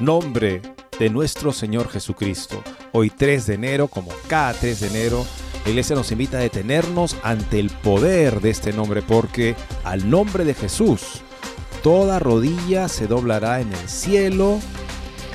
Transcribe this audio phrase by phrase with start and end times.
[0.00, 0.62] Nombre
[0.98, 2.64] de nuestro Señor Jesucristo.
[2.92, 5.26] Hoy 3 de enero, como cada 3 de enero,
[5.62, 10.46] la iglesia nos invita a detenernos ante el poder de este nombre, porque al nombre
[10.46, 11.20] de Jesús,
[11.82, 14.58] toda rodilla se doblará en el cielo,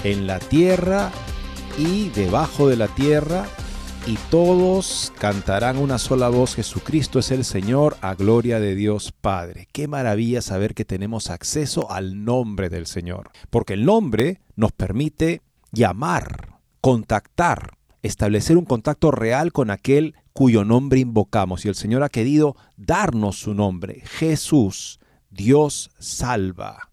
[0.04, 1.12] en la tierra
[1.78, 3.46] y debajo de la tierra,
[4.08, 9.68] y todos cantarán una sola voz, Jesucristo es el Señor, a gloria de Dios Padre.
[9.72, 15.42] Qué maravilla saber que tenemos acceso al nombre del Señor, porque el nombre nos permite
[15.72, 22.10] llamar, contactar, establecer un contacto real con aquel cuyo nombre invocamos, y el Señor ha
[22.10, 25.00] querido darnos su nombre, Jesús,
[25.32, 26.92] Dios salva.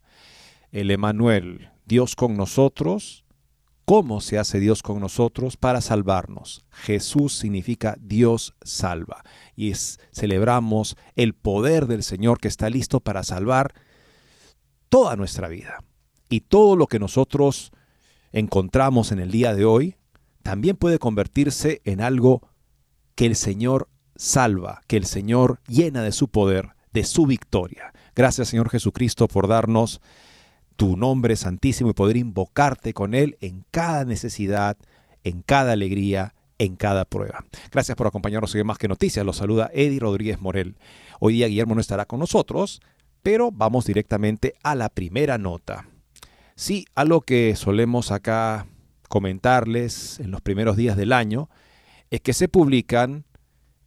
[0.71, 3.22] El Emanuel, Dios con nosotros,
[3.85, 6.65] ¿Cómo se hace Dios con nosotros para salvarnos?
[6.71, 9.25] Jesús significa Dios salva.
[9.57, 13.75] Y celebramos el poder del Señor que está listo para salvar
[14.89, 15.83] toda nuestra vida.
[16.29, 17.73] Y todo lo que nosotros
[18.31, 19.97] encontramos en el día de hoy
[20.43, 22.49] también puede convertirse en algo
[23.15, 27.93] que el Señor salva, que el Señor llena de su poder, de su victoria.
[28.15, 30.01] Gracias Señor Jesucristo por darnos
[30.77, 34.77] tu nombre santísimo y poder invocarte con Él en cada necesidad,
[35.25, 37.45] en cada alegría, en cada prueba.
[37.71, 39.27] Gracias por acompañarnos en Más que Noticias.
[39.27, 40.77] Los saluda Eddie Rodríguez Morel.
[41.21, 42.81] Hoy día Guillermo no estará con nosotros,
[43.23, 45.89] pero vamos directamente a la primera nota.
[46.55, 48.67] Sí, algo que solemos acá
[49.09, 51.49] comentarles en los primeros días del año
[52.11, 53.25] es que se publican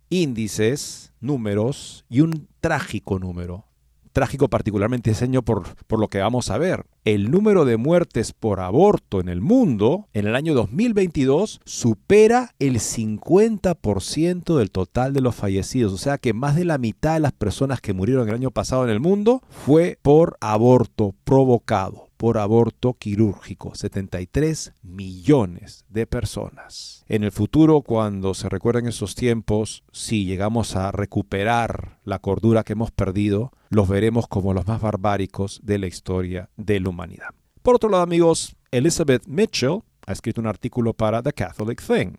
[0.10, 3.66] índices, números y un trágico número
[4.16, 6.86] trágico particularmente ese año por, por lo que vamos a ver.
[7.04, 12.76] El número de muertes por aborto en el mundo en el año 2022 supera el
[12.80, 15.92] 50% del total de los fallecidos.
[15.92, 18.86] O sea que más de la mitad de las personas que murieron el año pasado
[18.86, 27.04] en el mundo fue por aborto provocado por aborto quirúrgico, 73 millones de personas.
[27.08, 32.74] En el futuro, cuando se recuerden esos tiempos, si llegamos a recuperar la cordura que
[32.74, 37.30] hemos perdido, los veremos como los más barbáricos de la historia de la humanidad.
[37.62, 42.14] Por otro lado, amigos, Elizabeth Mitchell ha escrito un artículo para The Catholic Thing,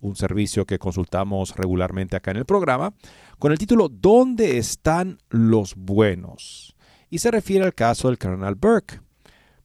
[0.00, 2.94] un servicio que consultamos regularmente acá en el programa,
[3.38, 6.74] con el título ¿Dónde están los buenos?
[7.10, 9.00] Y se refiere al caso del cardenal Burke,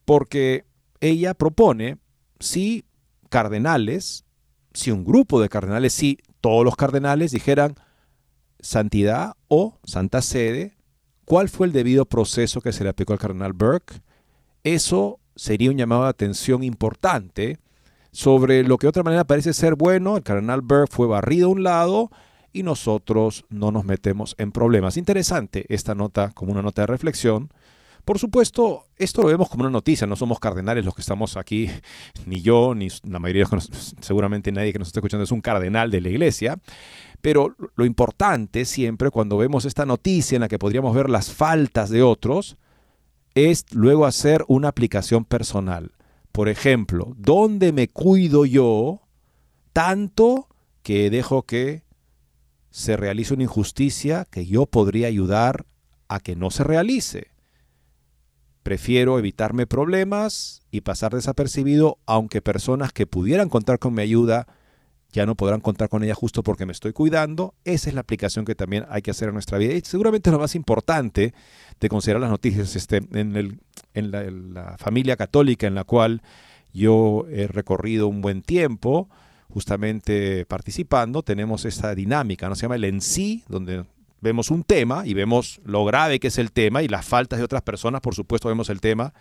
[0.05, 0.66] porque
[1.01, 1.97] ella propone
[2.39, 2.85] si
[3.29, 4.25] cardenales,
[4.73, 7.75] si un grupo de cardenales, si todos los cardenales dijeran
[8.59, 10.77] santidad o santa sede,
[11.25, 14.01] cuál fue el debido proceso que se le aplicó al cardenal Burke,
[14.63, 17.59] eso sería un llamado de atención importante.
[18.11, 21.51] Sobre lo que de otra manera parece ser bueno, el cardenal Burke fue barrido a
[21.51, 22.09] un lado
[22.53, 24.95] y nosotros no nos metemos en problemas.
[24.95, 27.49] Interesante esta nota como una nota de reflexión
[28.05, 31.69] por supuesto, esto lo vemos como una noticia, no somos cardenales los que estamos aquí,
[32.27, 33.47] ni yo, ni la mayoría,
[34.00, 36.59] seguramente nadie que nos está escuchando es un cardenal de la iglesia,
[37.21, 41.89] pero lo importante siempre cuando vemos esta noticia en la que podríamos ver las faltas
[41.89, 42.57] de otros,
[43.33, 45.91] es luego hacer una aplicación personal.
[46.31, 49.01] Por ejemplo, ¿dónde me cuido yo
[49.74, 50.47] tanto
[50.83, 51.83] que dejo que
[52.69, 55.65] se realice una injusticia que yo podría ayudar
[56.07, 57.34] a que no se realice?
[58.65, 64.47] Prefiero evitarme problemas y pasar desapercibido, aunque personas que pudieran contar con mi ayuda
[65.12, 67.53] ya no podrán contar con ella justo porque me estoy cuidando.
[67.63, 69.75] Esa es la aplicación que también hay que hacer en nuestra vida.
[69.75, 71.35] Y seguramente lo más importante
[71.79, 73.59] de considerar las noticias este, en, el,
[73.94, 74.09] en,
[74.56, 76.23] la, familia católica en la cual
[76.73, 79.09] yo he recorrido un buen tiempo,
[79.47, 82.56] justamente participando, tenemos esta dinámica, ¿no?
[82.56, 83.85] Se llama el en sí, donde
[84.25, 87.45] vemos un tema y vemos lo grave que es el tema y las faltas de
[87.45, 89.13] otras personas, por supuesto vemos el tema.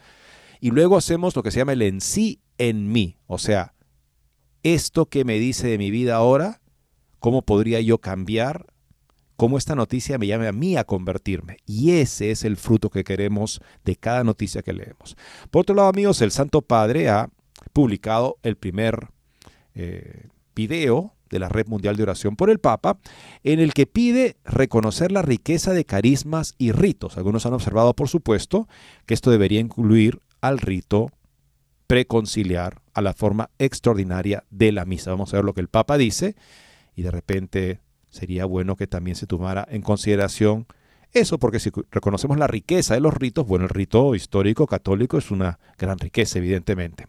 [0.61, 3.19] y luego hacemos lo que se llama el en sí en mí.
[3.27, 3.75] O sea,
[4.63, 6.63] esto que me dice de mi vida ahora,
[7.19, 8.67] ¿cómo podría yo cambiar?
[9.37, 11.59] ¿Cómo esta noticia me llama a mí a convertirme?
[11.67, 15.17] Y ese es el fruto que queremos de cada noticia que leemos.
[15.51, 17.29] Por otro lado, amigos, el Santo Padre ha
[17.75, 19.09] publicado el primer
[19.75, 22.99] eh, video de la Red Mundial de Oración por el Papa,
[23.43, 27.17] en el que pide reconocer la riqueza de carismas y ritos.
[27.17, 28.69] Algunos han observado, por supuesto,
[29.07, 31.11] que esto debería incluir al rito
[31.87, 35.11] preconciliar, a la forma extraordinaria de la misa.
[35.11, 36.37] Vamos a ver lo que el Papa dice
[36.95, 40.67] y de repente sería bueno que también se tomara en consideración
[41.15, 45.31] eso, porque si reconocemos la riqueza de los ritos, bueno, el rito histórico católico es
[45.31, 47.07] una gran riqueza, evidentemente.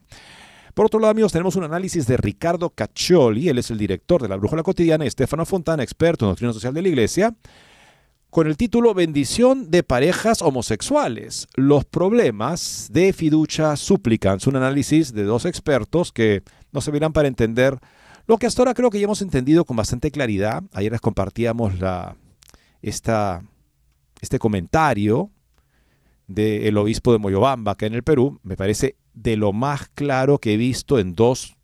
[0.75, 4.27] Por otro lado, amigos, tenemos un análisis de Ricardo Caccioli, él es el director de
[4.27, 7.33] la Brújula Cotidiana, y Estefano Fontana, experto en doctrina social de la Iglesia,
[8.30, 11.48] con el título Bendición de parejas homosexuales.
[11.56, 14.33] Los problemas de fiducia súplica.
[14.33, 16.44] Es un análisis de dos expertos que
[16.74, 17.80] nos servirán para entender
[18.27, 20.62] lo que hasta ahora creo que ya hemos entendido con bastante claridad.
[20.74, 22.18] Ayer les compartíamos la,
[22.81, 23.44] esta,
[24.19, 25.30] este comentario
[26.27, 30.53] del obispo de Moyobamba, que en el Perú, me parece de lo más claro que
[30.53, 31.56] he visto en dos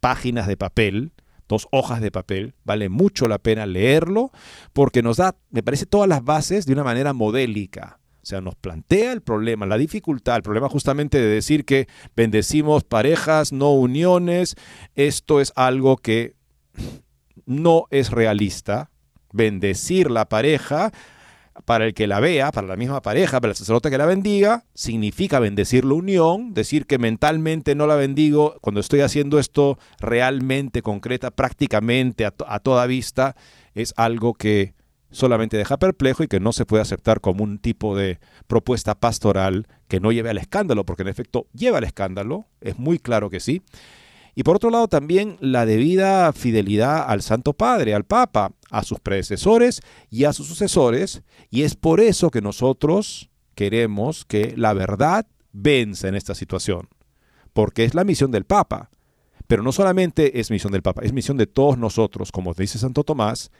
[0.00, 1.12] páginas de papel,
[1.48, 2.54] dos hojas de papel.
[2.64, 4.32] Vale mucho la pena leerlo
[4.72, 8.00] porque nos da, me parece, todas las bases de una manera modélica.
[8.22, 12.82] O sea, nos plantea el problema, la dificultad, el problema justamente de decir que bendecimos
[12.82, 14.56] parejas, no uniones.
[14.94, 16.34] Esto es algo que
[17.46, 18.90] no es realista.
[19.32, 20.92] Bendecir la pareja
[21.64, 24.64] para el que la vea, para la misma pareja, para el sacerdote que la bendiga,
[24.74, 30.82] significa bendecir la unión, decir que mentalmente no la bendigo cuando estoy haciendo esto realmente,
[30.82, 33.36] concreta, prácticamente a, toda vista,
[33.74, 34.74] es algo que
[35.10, 38.18] solamente deja perplejo y que no se puede aceptar como un tipo de
[38.48, 42.98] propuesta pastoral que no lleve al escándalo, porque en efecto lleva al escándalo, es muy
[42.98, 43.62] claro que sí.
[44.34, 48.98] Y por otro lado también la debida fidelidad al Santo Padre, al Papa, a sus
[48.98, 51.22] predecesores y a sus sucesores.
[51.50, 56.88] Y es por eso que nosotros queremos que la verdad vence en esta situación.
[57.52, 58.90] Porque es la misión del Papa.
[59.46, 62.32] Pero no solamente es misión del Papa, es misión de todos nosotros.
[62.32, 63.52] Como dice Santo Tomás,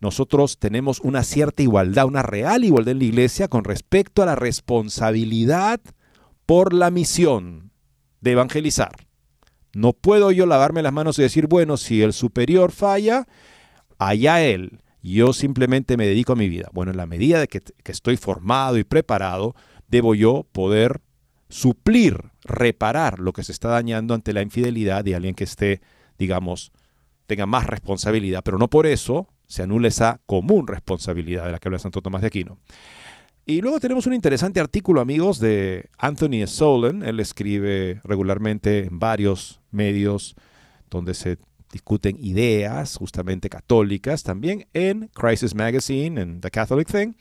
[0.00, 4.36] nosotros tenemos una cierta igualdad, una real igualdad en la iglesia con respecto a la
[4.36, 5.80] responsabilidad
[6.46, 7.72] por la misión
[8.20, 9.07] de evangelizar.
[9.74, 13.26] No puedo yo lavarme las manos y decir, bueno, si el superior falla,
[13.98, 14.80] allá él.
[15.02, 16.68] Yo simplemente me dedico a mi vida.
[16.72, 19.54] Bueno, en la medida de que, estoy formado y preparado,
[19.86, 21.00] debo yo poder
[21.48, 25.80] suplir, reparar lo que se está dañando ante la infidelidad de alguien que esté,
[26.18, 26.72] digamos,
[27.26, 31.68] tenga más responsabilidad, pero no por eso se anula esa común responsabilidad de la que
[31.68, 32.58] habla Santo Tomás de Aquino.
[33.50, 37.02] Y luego tenemos un interesante artículo, amigos, de Anthony Solon.
[37.02, 40.36] Él escribe regularmente en varios medios
[40.90, 41.38] donde se
[41.72, 47.14] discuten ideas justamente católicas, también en Crisis Magazine, en The Catholic Thing.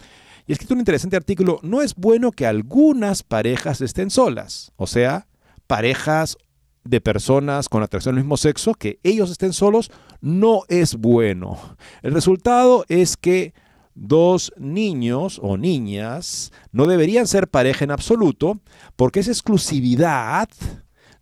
[0.46, 4.86] Y ha escrito un interesante artículo, no es bueno que algunas parejas estén solas, o
[4.86, 5.28] sea,
[5.66, 6.38] parejas
[6.84, 11.58] de personas con atracción al mismo sexo, que ellos estén solos, no es bueno.
[12.02, 13.54] El resultado es que
[13.98, 18.60] dos niños o niñas no deberían ser pareja en absoluto
[18.96, 20.48] porque esa exclusividad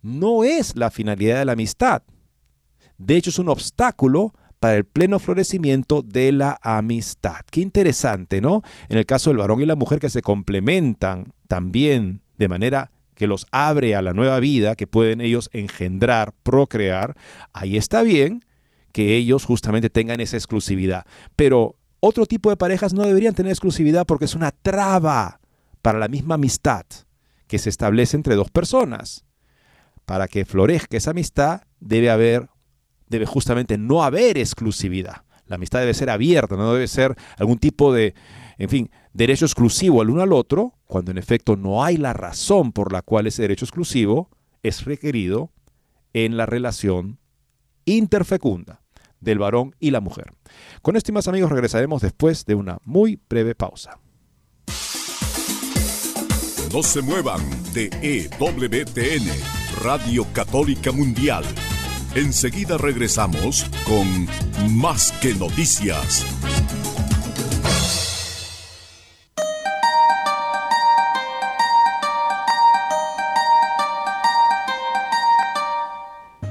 [0.02, 2.02] no es la finalidad de la amistad.
[2.98, 7.40] De hecho, es un obstáculo para el pleno florecimiento de la amistad.
[7.50, 8.62] Qué interesante, ¿no?
[8.88, 13.26] En el caso del varón y la mujer que se complementan también de manera que
[13.26, 17.16] los abre a la nueva vida, que pueden ellos engendrar, procrear,
[17.52, 18.44] ahí está bien
[18.92, 21.04] que ellos justamente tengan esa exclusividad.
[21.34, 25.40] Pero otro tipo de parejas no deberían tener exclusividad porque es una traba
[25.82, 26.84] para la misma amistad
[27.46, 29.24] que se establece entre dos personas.
[30.04, 32.48] Para que florezca esa amistad debe haber,
[33.08, 35.22] debe justamente no haber exclusividad.
[35.46, 38.14] La amistad debe ser abierta, no debe ser algún tipo de,
[38.58, 42.72] en fin, derecho exclusivo al uno al otro, cuando en efecto no hay la razón
[42.72, 44.30] por la cual ese derecho exclusivo
[44.62, 45.52] es requerido
[46.12, 47.20] en la relación
[47.84, 48.85] interfecunda
[49.20, 50.32] del varón y la mujer.
[50.82, 53.98] Con esto más amigos regresaremos después de una muy breve pausa.
[56.72, 57.40] No se muevan
[57.72, 59.30] de EWTN,
[59.82, 61.44] Radio Católica Mundial.
[62.14, 64.26] Enseguida regresamos con
[64.76, 66.24] Más que Noticias.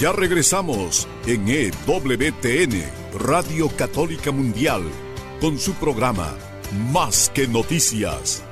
[0.00, 2.82] Ya regresamos en EWTN,
[3.18, 4.80] Radio Católica Mundial,
[5.42, 6.34] con su programa
[6.90, 8.42] Más que Noticias.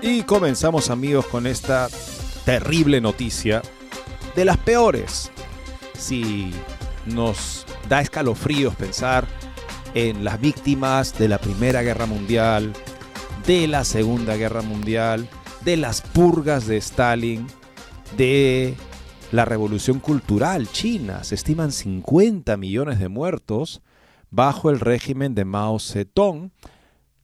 [0.00, 1.88] Y comenzamos amigos con esta
[2.44, 3.60] terrible noticia
[4.36, 5.32] de las peores.
[5.98, 6.52] Si
[7.06, 9.26] nos da escalofríos pensar
[9.94, 12.72] en las víctimas de la Primera Guerra Mundial,
[13.46, 15.28] de la Segunda Guerra Mundial,
[15.64, 17.46] de las purgas de Stalin,
[18.16, 18.74] de
[19.30, 21.22] la revolución cultural china.
[21.22, 23.82] Se estiman 50 millones de muertos
[24.30, 26.50] bajo el régimen de Mao Zedong.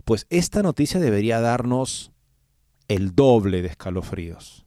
[0.04, 2.12] Pues esta noticia debería darnos
[2.86, 4.64] el doble de escalofríos.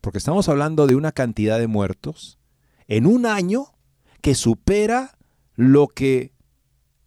[0.00, 2.38] Porque estamos hablando de una cantidad de muertos
[2.86, 3.72] en un año
[4.20, 5.18] que supera
[5.56, 6.31] lo que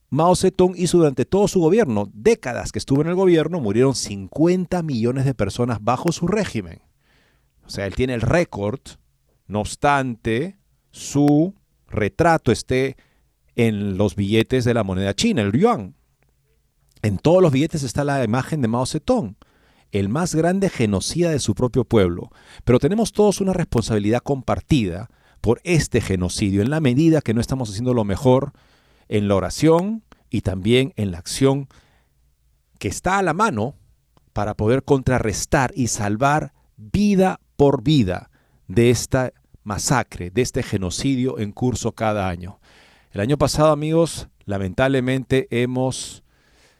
[0.09, 2.09] Mao Zedong hizo durante todo su gobierno.
[2.13, 6.81] Décadas que estuvo en el gobierno, murieron 50 millones de personas bajo su régimen.
[7.65, 8.79] O sea, él tiene el récord,
[9.47, 10.57] no obstante,
[10.91, 11.55] su
[11.87, 12.95] retrato esté
[13.55, 15.95] en los billetes de la moneda china, el yuan.
[17.01, 19.35] En todos los billetes está la imagen de Mao Zedong,
[19.91, 22.29] el más grande genocida de su propio pueblo.
[22.63, 25.09] Pero tenemos todos una responsabilidad compartida
[25.41, 28.53] por este genocidio, en la medida que no estamos haciendo lo mejor
[29.09, 30.03] en la oración,
[30.35, 31.69] y también en la acción
[32.77, 33.75] que está a la mano
[34.33, 38.29] para poder contrarrestar y salvar vida por vida
[38.67, 39.31] de esta
[39.63, 42.59] masacre, de este genocidio en curso cada año.
[43.11, 46.23] El año pasado, amigos, lamentablemente hemos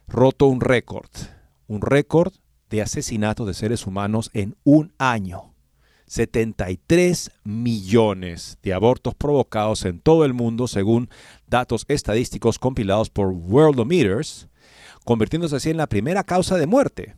[0.05, 1.09] roto un récord,
[1.67, 2.33] un récord
[2.69, 5.53] de asesinatos de seres humanos en un año.
[6.07, 11.09] 73 millones de abortos provocados en todo el mundo según
[11.47, 14.47] datos estadísticos compilados por Worldometers,
[15.03, 17.15] convirtiéndose así en la primera causa de muerte.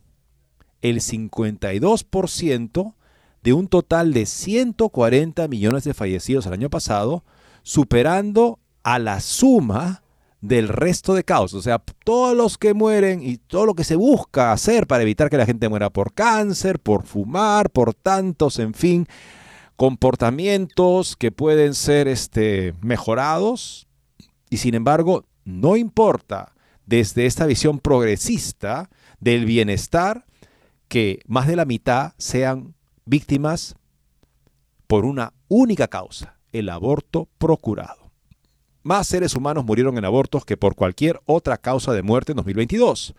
[0.81, 2.93] El 52%
[3.43, 7.23] de un total de 140 millones de fallecidos el año pasado,
[7.63, 10.03] superando a la suma
[10.41, 11.59] del resto de causas.
[11.59, 15.29] O sea, todos los que mueren y todo lo que se busca hacer para evitar
[15.29, 19.07] que la gente muera por cáncer, por fumar, por tantos, en fin,
[19.75, 23.86] comportamientos que pueden ser este, mejorados.
[24.49, 26.53] Y sin embargo, no importa
[26.85, 28.89] desde esta visión progresista
[29.19, 30.25] del bienestar
[30.87, 32.75] que más de la mitad sean
[33.05, 33.75] víctimas
[34.87, 38.11] por una única causa, el aborto procurado.
[38.83, 43.15] Más seres humanos murieron en abortos que por cualquier otra causa de muerte en 2022.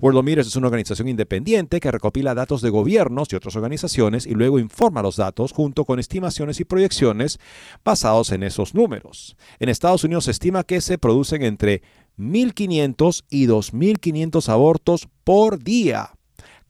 [0.00, 4.58] Worldometers es una organización independiente que recopila datos de gobiernos y otras organizaciones y luego
[4.58, 7.38] informa los datos junto con estimaciones y proyecciones
[7.84, 9.36] basados en esos números.
[9.58, 11.82] En Estados Unidos se estima que se producen entre
[12.18, 16.10] 1.500 y 2.500 abortos por día,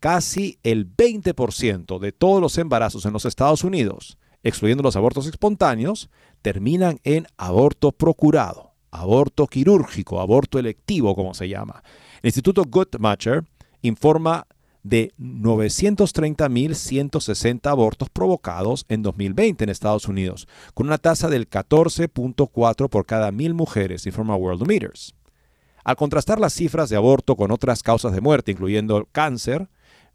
[0.01, 6.11] casi el 20% de todos los embarazos en los Estados Unidos excluyendo los abortos espontáneos,
[6.43, 11.83] terminan en aborto procurado, aborto quirúrgico, aborto electivo, como se llama.
[12.23, 13.45] El Instituto Guttmacher
[13.83, 14.47] informa
[14.83, 23.07] de 930.160 abortos provocados en 2020 en Estados Unidos, con una tasa del 14.4 por
[23.07, 25.15] cada mil mujeres, informa Worldometers.
[25.83, 29.71] Al contrastar las cifras de aborto con otras causas de muerte, incluyendo cáncer,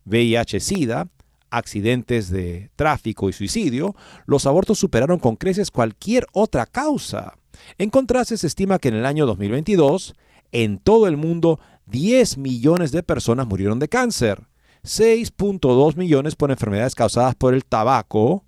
[0.06, 1.08] VIH-Sida,
[1.50, 3.96] accidentes de tráfico y suicidio,
[4.28, 7.34] los abortos superaron con creces cualquier otra causa.
[7.78, 10.14] En contraste, se estima que en el año 2022,
[10.52, 14.48] en todo el mundo, 10 millones de personas murieron de cáncer,
[14.84, 18.44] 6.2 millones por enfermedades causadas por el tabaco,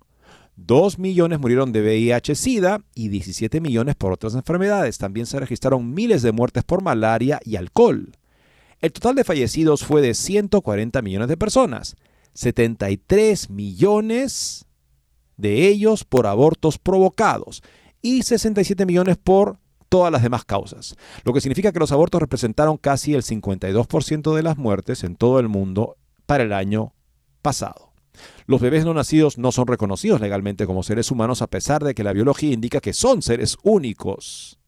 [0.56, 4.98] 2 millones murieron de VIH-Sida y 17 millones por otras enfermedades.
[4.98, 8.12] También se registraron miles de muertes por malaria y alcohol.
[8.80, 11.96] El total de fallecidos fue de 140 millones de personas,
[12.34, 14.66] 73 millones
[15.36, 17.62] de ellos por abortos provocados
[18.02, 22.76] y 67 millones por todas las demás causas, lo que significa que los abortos representaron
[22.76, 26.92] casi el 52% de las muertes en todo el mundo para el año
[27.42, 27.92] pasado.
[28.46, 32.04] Los bebés no nacidos no son reconocidos legalmente como seres humanos a pesar de que
[32.04, 34.58] la biología indica que son seres únicos,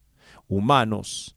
[0.49, 1.37] humanos,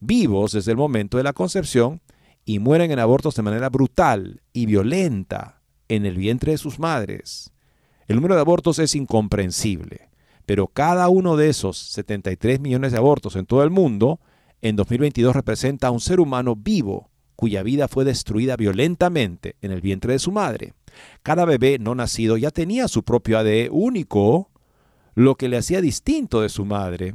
[0.00, 2.02] vivos desde el momento de la concepción
[2.44, 7.52] y mueren en abortos de manera brutal y violenta en el vientre de sus madres.
[8.06, 10.10] El número de abortos es incomprensible,
[10.46, 14.20] pero cada uno de esos 73 millones de abortos en todo el mundo
[14.62, 19.82] en 2022 representa a un ser humano vivo cuya vida fue destruida violentamente en el
[19.82, 20.72] vientre de su madre.
[21.22, 24.50] Cada bebé no nacido ya tenía su propio ADN único,
[25.14, 27.14] lo que le hacía distinto de su madre.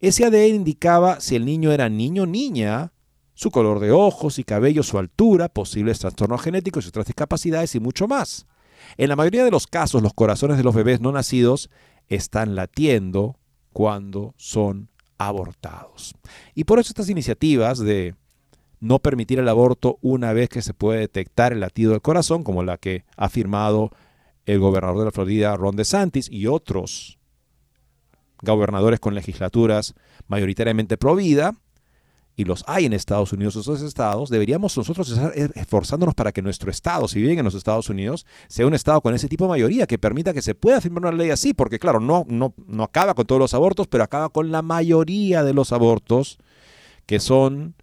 [0.00, 2.92] Ese ADN indicaba si el niño era niño o niña,
[3.32, 7.80] su color de ojos y cabello, su altura, posibles trastornos genéticos y otras discapacidades y
[7.80, 8.46] mucho más.
[8.96, 11.70] En la mayoría de los casos, los corazones de los bebés no nacidos
[12.08, 13.36] están latiendo
[13.72, 14.88] cuando son
[15.18, 16.14] abortados.
[16.54, 18.14] Y por eso estas iniciativas de
[18.80, 22.62] no permitir el aborto una vez que se puede detectar el latido del corazón, como
[22.62, 23.90] la que ha firmado
[24.46, 27.18] el gobernador de la Florida, Ron DeSantis, y otros
[28.42, 29.94] gobernadores con legislaturas
[30.28, 31.54] mayoritariamente pro vida,
[32.38, 36.70] y los hay en Estados Unidos, esos estados, deberíamos nosotros estar esforzándonos para que nuestro
[36.70, 39.88] estado, si viven en los Estados Unidos, sea un estado con ese tipo de mayoría
[39.88, 43.14] que permita que se pueda firmar una ley así, porque claro, no, no, no acaba
[43.14, 46.38] con todos los abortos, pero acaba con la mayoría de los abortos
[47.06, 47.74] que son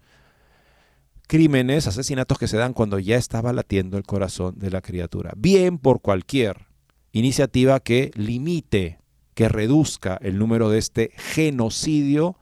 [1.26, 5.34] crímenes, asesinatos que se dan cuando ya estaba latiendo el corazón de la criatura.
[5.36, 6.64] Bien por cualquier
[7.12, 9.00] iniciativa que limite,
[9.34, 12.38] que reduzca el número de este genocidio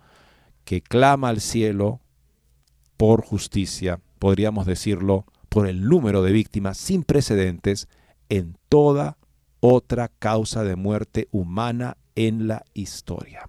[0.64, 2.00] que clama al cielo
[2.96, 7.88] por justicia, podríamos decirlo, por el número de víctimas sin precedentes
[8.28, 9.18] en toda
[9.61, 13.48] otra causa de muerte humana en la historia.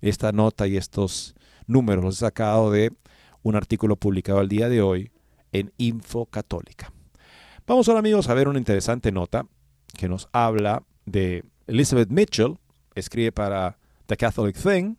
[0.00, 1.34] Esta nota y estos
[1.66, 2.92] números los he sacado de
[3.42, 5.10] un artículo publicado el día de hoy
[5.52, 6.92] en Info Católica.
[7.66, 9.46] Vamos ahora amigos a ver una interesante nota
[9.96, 12.58] que nos habla de Elizabeth Mitchell,
[12.94, 14.96] escribe para The Catholic Thing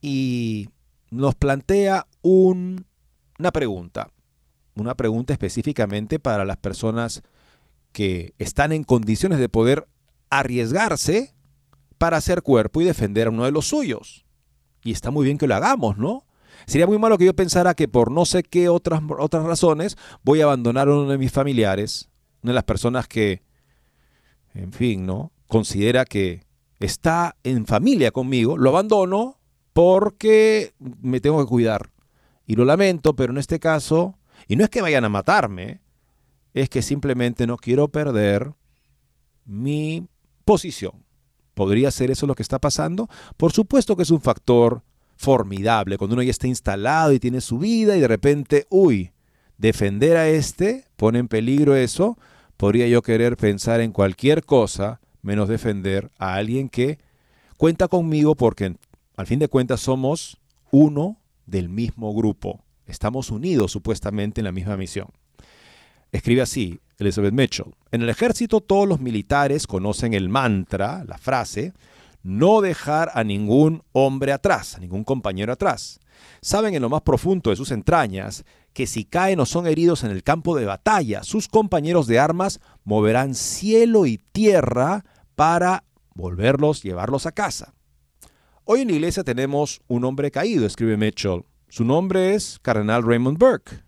[0.00, 0.68] y
[1.10, 2.86] nos plantea un
[3.42, 4.08] una pregunta,
[4.76, 7.22] una pregunta específicamente para las personas
[7.90, 9.88] que están en condiciones de poder
[10.30, 11.34] arriesgarse
[11.98, 14.24] para hacer cuerpo y defender a uno de los suyos.
[14.84, 16.24] Y está muy bien que lo hagamos, ¿no?
[16.66, 20.40] Sería muy malo que yo pensara que por no sé qué otras, otras razones voy
[20.40, 22.10] a abandonar a uno de mis familiares,
[22.44, 23.42] una de las personas que,
[24.54, 25.32] en fin, ¿no?
[25.48, 26.44] Considera que
[26.78, 29.40] está en familia conmigo, lo abandono
[29.72, 31.91] porque me tengo que cuidar.
[32.46, 35.80] Y lo lamento, pero en este caso, y no es que vayan a matarme,
[36.54, 38.52] es que simplemente no quiero perder
[39.44, 40.06] mi
[40.44, 41.04] posición.
[41.54, 43.08] ¿Podría ser eso lo que está pasando?
[43.36, 44.82] Por supuesto que es un factor
[45.16, 49.12] formidable cuando uno ya está instalado y tiene su vida y de repente, uy,
[49.58, 52.18] defender a este pone en peligro eso.
[52.56, 56.98] Podría yo querer pensar en cualquier cosa menos defender a alguien que
[57.56, 58.76] cuenta conmigo porque
[59.16, 60.38] al fin de cuentas somos
[60.70, 62.64] uno del mismo grupo.
[62.86, 65.08] Estamos unidos supuestamente en la misma misión.
[66.10, 67.74] Escribe así Elizabeth Mitchell.
[67.90, 71.72] En el ejército todos los militares conocen el mantra, la frase,
[72.22, 76.00] no dejar a ningún hombre atrás, a ningún compañero atrás.
[76.40, 80.10] Saben en lo más profundo de sus entrañas que si caen o son heridos en
[80.10, 87.26] el campo de batalla, sus compañeros de armas moverán cielo y tierra para volverlos, llevarlos
[87.26, 87.74] a casa.
[88.64, 91.44] Hoy en la iglesia tenemos un hombre caído, escribe Mitchell.
[91.68, 93.82] Su nombre es Cardenal Raymond Burke.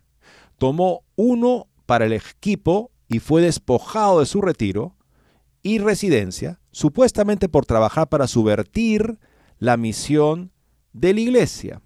[0.59, 4.97] Tomó uno para el equipo y fue despojado de su retiro
[5.63, 9.21] y residencia, supuestamente por trabajar para subvertir
[9.61, 10.51] la misión
[10.93, 11.81] de la iglesia.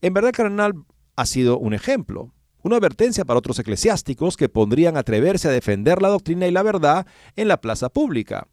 [0.00, 0.74] En verdad, Cardenal
[1.14, 2.34] ha sido un ejemplo,
[2.64, 7.06] una advertencia para otros eclesiásticos que podrían atreverse a defender la doctrina y la verdad
[7.36, 8.48] en la plaza pública.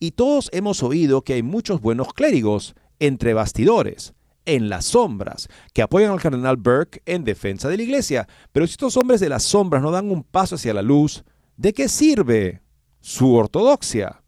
[0.00, 5.82] Y todos hemos oído que hay muchos buenos clérigos entre bastidores, en las sombras, que
[5.82, 8.26] apoyan al cardenal Burke en defensa de la iglesia.
[8.52, 11.24] Pero si estos hombres de las sombras no dan un paso hacia la luz,
[11.56, 12.62] ¿de qué sirve
[13.00, 14.22] su ortodoxia?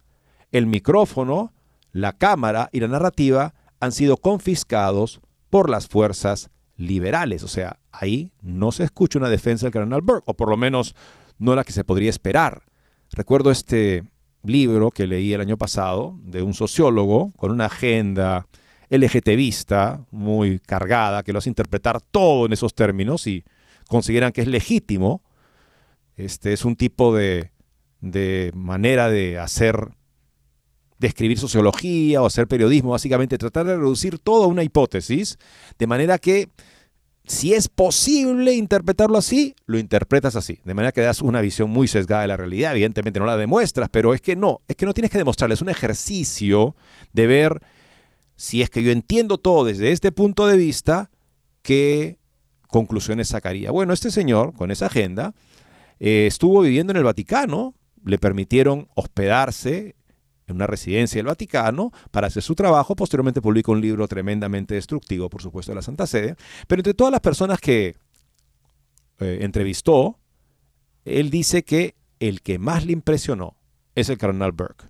[0.52, 1.54] El micrófono,
[1.92, 7.42] la cámara y la narrativa han sido confiscados por las fuerzas liberales.
[7.42, 10.94] O sea, ahí no se escucha una defensa del cardenal Burke, o por lo menos
[11.38, 12.62] no la que se podría esperar.
[13.12, 14.04] Recuerdo este
[14.42, 18.46] libro que leí el año pasado de un sociólogo con una agenda
[18.90, 23.44] LGTBista muy cargada, que lo hace interpretar todo en esos términos y
[23.88, 25.22] consideran que es legítimo.
[26.16, 27.52] Este es un tipo de,
[28.00, 29.90] de manera de hacer
[31.00, 35.38] escribir sociología o hacer periodismo, básicamente tratar de reducir todo a una hipótesis,
[35.78, 36.48] de manera que
[37.30, 40.58] si es posible interpretarlo así, lo interpretas así.
[40.64, 42.72] De manera que das una visión muy sesgada de la realidad.
[42.72, 45.54] Evidentemente no la demuestras, pero es que no, es que no tienes que demostrarla.
[45.54, 46.74] Es un ejercicio
[47.12, 47.62] de ver
[48.40, 51.10] si es que yo entiendo todo desde este punto de vista,
[51.60, 52.16] qué
[52.68, 53.70] conclusiones sacaría.
[53.70, 55.34] Bueno, este señor, con esa agenda,
[55.98, 59.94] eh, estuvo viviendo en el Vaticano, le permitieron hospedarse
[60.46, 62.96] en una residencia del Vaticano para hacer su trabajo.
[62.96, 66.34] Posteriormente publicó un libro tremendamente destructivo, por supuesto, de la Santa Sede.
[66.66, 67.94] Pero entre todas las personas que
[69.18, 70.18] eh, entrevistó,
[71.04, 73.58] él dice que el que más le impresionó
[73.94, 74.86] es el cardenal Burke.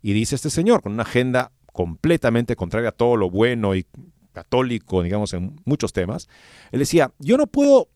[0.00, 3.86] Y dice este señor, con una agenda completamente contraria a todo lo bueno y
[4.32, 6.28] católico, digamos, en muchos temas,
[6.72, 7.88] él decía, yo no puedo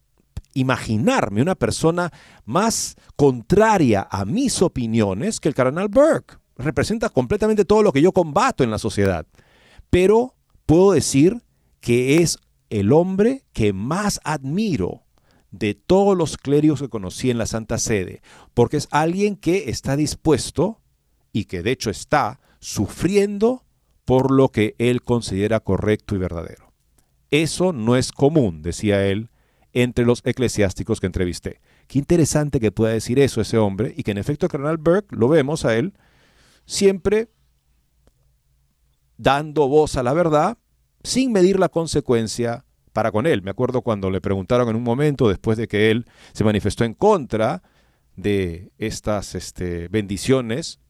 [0.55, 2.13] imaginarme una persona
[2.45, 8.13] más contraria a mis opiniones que el cardenal Burke representa completamente todo lo que yo
[8.13, 9.27] combato en la sociedad.
[9.91, 11.43] Pero puedo decir
[11.81, 12.39] que es
[12.71, 15.03] el hombre que más admiro
[15.51, 18.23] de todos los clérigos que conocí en la Santa Sede,
[18.55, 20.81] porque es alguien que está dispuesto
[21.33, 23.65] y que de hecho está sufriendo
[24.05, 26.73] por lo que él considera correcto y verdadero.
[27.31, 29.31] Eso no es común, decía él,
[29.73, 31.61] entre los eclesiásticos que entrevisté.
[31.87, 35.17] Qué interesante que pueda decir eso ese hombre y que en efecto el cardenal Burke
[35.17, 35.95] lo vemos a él
[36.67, 37.29] siempre
[39.17, 40.59] dando voz a la verdad
[41.03, 43.43] sin medir la consecuencia para con él.
[43.43, 46.95] Me acuerdo cuando le preguntaron en un momento, después de que él se manifestó en
[46.95, 47.63] contra
[48.17, 50.81] de estas este, bendiciones,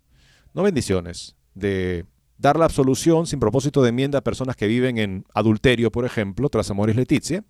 [0.55, 2.07] no bendiciones, de
[2.39, 6.49] dar la absolución sin propósito de enmienda a personas que viven en adulterio, por ejemplo,
[6.49, 7.45] tras Amoris Leticia.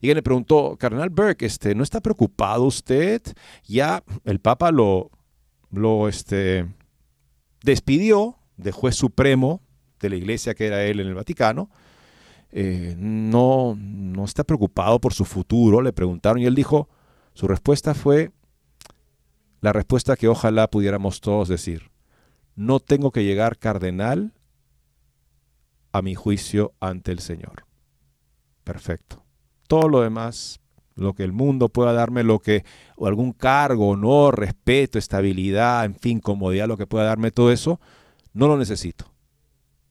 [0.00, 3.22] Y él le preguntó, Cardenal Burke, este, ¿no está preocupado usted?
[3.64, 5.10] Ya el Papa lo,
[5.70, 6.66] lo, este,
[7.62, 9.62] despidió de juez supremo
[10.00, 11.70] de la iglesia que era él en el Vaticano.
[12.50, 16.88] Eh, no, no está preocupado por su futuro, le preguntaron y él dijo,
[17.32, 18.30] su respuesta fue
[19.60, 21.91] la respuesta que ojalá pudiéramos todos decir.
[22.54, 24.32] No tengo que llegar cardenal
[25.92, 27.66] a mi juicio ante el Señor.
[28.64, 29.24] Perfecto.
[29.66, 30.60] Todo lo demás
[30.94, 32.64] lo que el mundo pueda darme, lo que,
[32.96, 37.80] o algún cargo, honor, respeto, estabilidad, en fin, comodidad, lo que pueda darme todo eso,
[38.32, 39.12] no lo necesito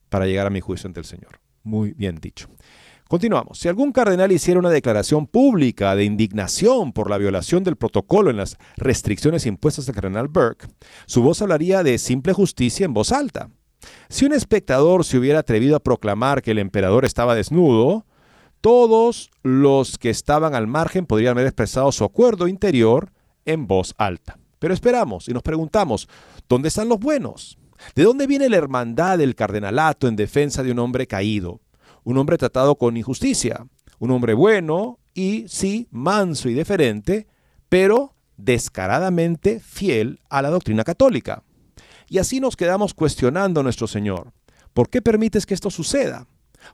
[0.08, 1.40] para llegar a mi juicio ante el Señor.
[1.64, 2.48] Muy bien dicho.
[3.12, 3.58] Continuamos.
[3.58, 8.38] Si algún cardenal hiciera una declaración pública de indignación por la violación del protocolo en
[8.38, 10.68] las restricciones impuestas al cardenal Burke,
[11.04, 13.50] su voz hablaría de simple justicia en voz alta.
[14.08, 18.06] Si un espectador se hubiera atrevido a proclamar que el emperador estaba desnudo,
[18.62, 23.12] todos los que estaban al margen podrían haber expresado su acuerdo interior
[23.44, 24.38] en voz alta.
[24.58, 26.08] Pero esperamos y nos preguntamos,
[26.48, 27.58] ¿dónde están los buenos?
[27.94, 31.60] ¿De dónde viene la hermandad del cardenalato en defensa de un hombre caído?
[32.04, 33.66] Un hombre tratado con injusticia,
[33.98, 37.26] un hombre bueno y, sí, manso y deferente,
[37.68, 41.42] pero descaradamente fiel a la doctrina católica.
[42.08, 44.32] Y así nos quedamos cuestionando a nuestro Señor.
[44.74, 46.26] ¿Por qué permites que esto suceda?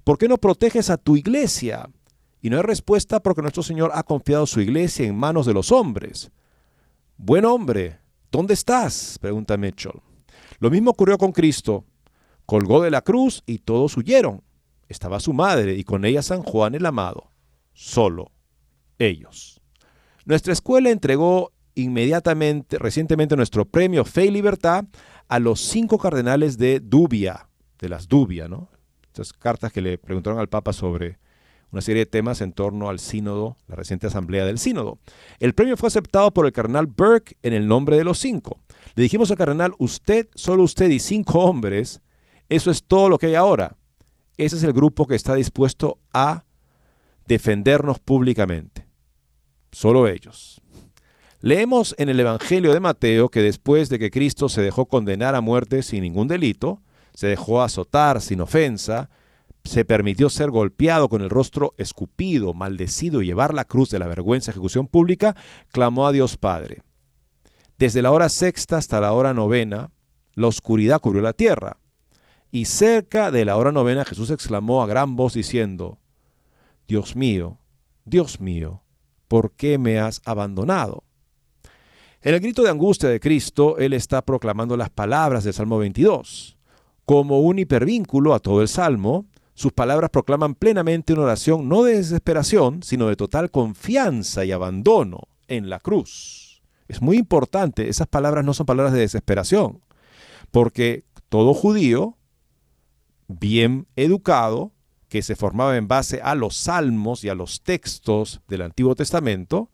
[0.05, 1.91] ¿Por qué no proteges a tu iglesia?
[2.41, 5.73] Y no hay respuesta porque nuestro Señor ha confiado su iglesia en manos de los
[5.73, 6.31] hombres.
[7.17, 7.99] Buen hombre,
[8.31, 9.19] ¿dónde estás?
[9.21, 10.01] pregunta Mitchell.
[10.61, 11.85] Lo mismo ocurrió con Cristo.
[12.47, 14.43] Colgó de la cruz y todos huyeron.
[14.89, 17.31] Estaba su madre y con ella San Juan el amado.
[17.73, 18.33] Solo
[18.99, 19.61] ellos.
[20.25, 24.85] Nuestra escuela entregó inmediatamente, recientemente, nuestro premio Fe y Libertad
[25.29, 27.49] a los cinco cardenales de Dubia,
[27.79, 28.69] de las Dubia, ¿no?
[29.39, 31.19] cartas que le preguntaron al Papa sobre
[31.71, 34.99] una serie de temas en torno al sínodo, la reciente asamblea del sínodo.
[35.39, 38.61] El premio fue aceptado por el cardenal Burke en el nombre de los cinco.
[38.95, 42.01] Le dijimos al cardenal, usted, solo usted y cinco hombres,
[42.49, 43.78] eso es todo lo que hay ahora.
[44.39, 46.45] Ese es el grupo que está dispuesto a
[47.27, 48.87] defendernos públicamente.
[49.73, 50.63] Solo ellos.
[51.41, 55.41] Leemos en el Evangelio de Mateo que después de que Cristo se dejó condenar a
[55.41, 56.83] muerte sin ningún delito,
[57.15, 59.11] se dejó azotar sin ofensa,
[59.65, 64.07] se permitió ser golpeado con el rostro escupido, maldecido y llevar la cruz de la
[64.07, 65.37] vergüenza ejecución pública,
[65.73, 66.83] clamó a Dios Padre.
[67.77, 69.91] Desde la hora sexta hasta la hora novena,
[70.35, 71.77] la oscuridad cubrió la tierra.
[72.51, 75.99] Y cerca de la hora novena Jesús exclamó a gran voz diciendo,
[76.87, 77.59] Dios mío,
[78.05, 78.83] Dios mío,
[79.29, 81.05] ¿por qué me has abandonado?
[82.21, 86.57] En el grito de angustia de Cristo, Él está proclamando las palabras del Salmo 22.
[87.05, 91.97] Como un hipervínculo a todo el Salmo, sus palabras proclaman plenamente una oración no de
[91.97, 96.63] desesperación, sino de total confianza y abandono en la cruz.
[96.89, 99.81] Es muy importante, esas palabras no son palabras de desesperación,
[100.51, 102.18] porque todo judío,
[103.29, 104.73] bien educado,
[105.09, 109.71] que se formaba en base a los salmos y a los textos del Antiguo Testamento,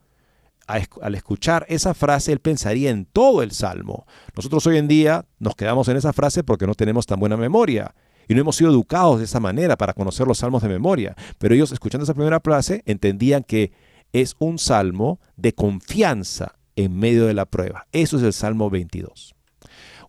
[0.66, 4.06] al escuchar esa frase, él pensaría en todo el salmo.
[4.34, 7.94] Nosotros hoy en día nos quedamos en esa frase porque no tenemos tan buena memoria
[8.28, 11.14] y no hemos sido educados de esa manera para conocer los salmos de memoria.
[11.38, 13.72] Pero ellos, escuchando esa primera frase, entendían que
[14.12, 17.86] es un salmo de confianza en medio de la prueba.
[17.92, 19.33] Eso es el Salmo 22.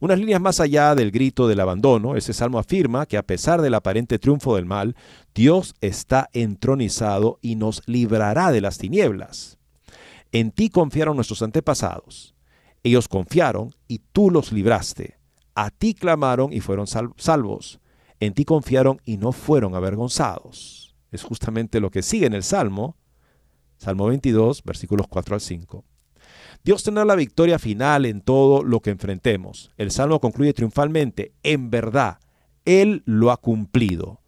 [0.05, 3.73] Unas líneas más allá del grito del abandono, ese salmo afirma que a pesar del
[3.73, 4.95] aparente triunfo del mal,
[5.33, 9.57] Dios está entronizado y nos librará de las tinieblas.
[10.31, 12.35] En ti confiaron nuestros antepasados.
[12.83, 15.17] Ellos confiaron y tú los libraste.
[15.55, 17.79] A ti clamaron y fueron salvos.
[18.19, 20.95] En ti confiaron y no fueron avergonzados.
[21.11, 22.95] Es justamente lo que sigue en el Salmo,
[23.79, 25.83] Salmo 22, versículos 4 al 5.
[26.65, 29.69] Dios tendrá la victoria final en todo lo que enfrentemos.
[29.77, 32.17] El Salmo concluye triunfalmente, en verdad,
[32.65, 34.19] Él lo ha cumplido.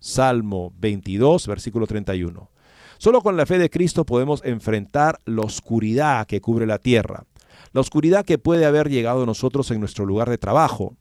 [0.00, 2.50] Salmo 22, versículo 31.
[2.98, 7.26] Solo con la fe de Cristo podemos enfrentar la oscuridad que cubre la tierra,
[7.72, 10.96] la oscuridad que puede haber llegado a nosotros en nuestro lugar de trabajo,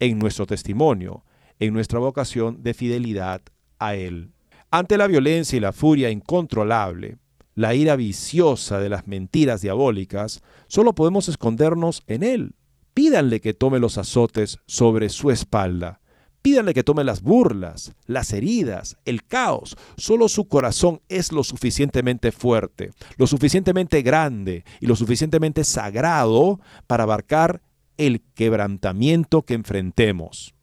[0.00, 1.24] en nuestro testimonio,
[1.58, 3.42] en nuestra vocación de fidelidad
[3.78, 4.30] a Él.
[4.70, 7.18] Ante la violencia y la furia incontrolable,
[7.58, 12.54] la ira viciosa de las mentiras diabólicas, solo podemos escondernos en Él.
[12.94, 16.00] Pídanle que tome los azotes sobre su espalda.
[16.40, 19.76] Pídanle que tome las burlas, las heridas, el caos.
[19.96, 27.02] Solo su corazón es lo suficientemente fuerte, lo suficientemente grande y lo suficientemente sagrado para
[27.02, 27.60] abarcar
[27.96, 30.54] el quebrantamiento que enfrentemos.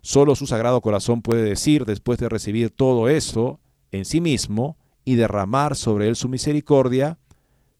[0.00, 3.60] Solo su sagrado corazón puede decir, después de recibir todo eso
[3.92, 7.18] en sí mismo y derramar sobre él su misericordia,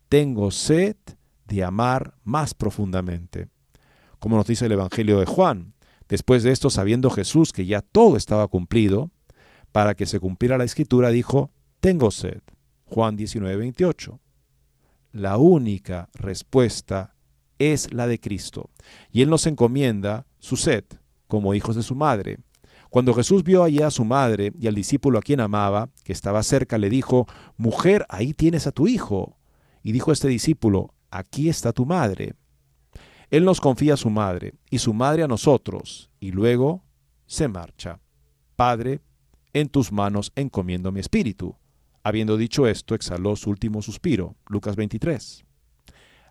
[0.09, 0.97] tengo sed
[1.47, 3.49] de amar más profundamente.
[4.19, 5.75] Como nos dice el Evangelio de Juan,
[6.09, 9.11] Después de esto, sabiendo Jesús que ya todo estaba cumplido,
[9.73, 12.41] para que se cumpliera la escritura, dijo, tengo sed.
[12.85, 14.21] Juan 19, 28.
[15.13, 17.15] La única respuesta
[17.59, 18.71] es la de Cristo.
[19.11, 20.85] Y Él nos encomienda su sed,
[21.27, 22.39] como hijos de su madre.
[22.91, 26.43] Cuando Jesús vio allá a su madre y al discípulo a quien amaba, que estaba
[26.43, 29.37] cerca, le dijo, Mujer, ahí tienes a tu hijo.
[29.83, 32.35] Y dijo este discípulo, Aquí está tu madre.
[33.31, 36.85] Él nos confía a su madre y su madre a nosotros, y luego
[37.27, 38.01] se marcha.
[38.55, 39.01] Padre,
[39.53, 41.57] en tus manos encomiendo mi espíritu.
[42.03, 44.37] Habiendo dicho esto, exhaló su último suspiro.
[44.49, 45.45] Lucas 23.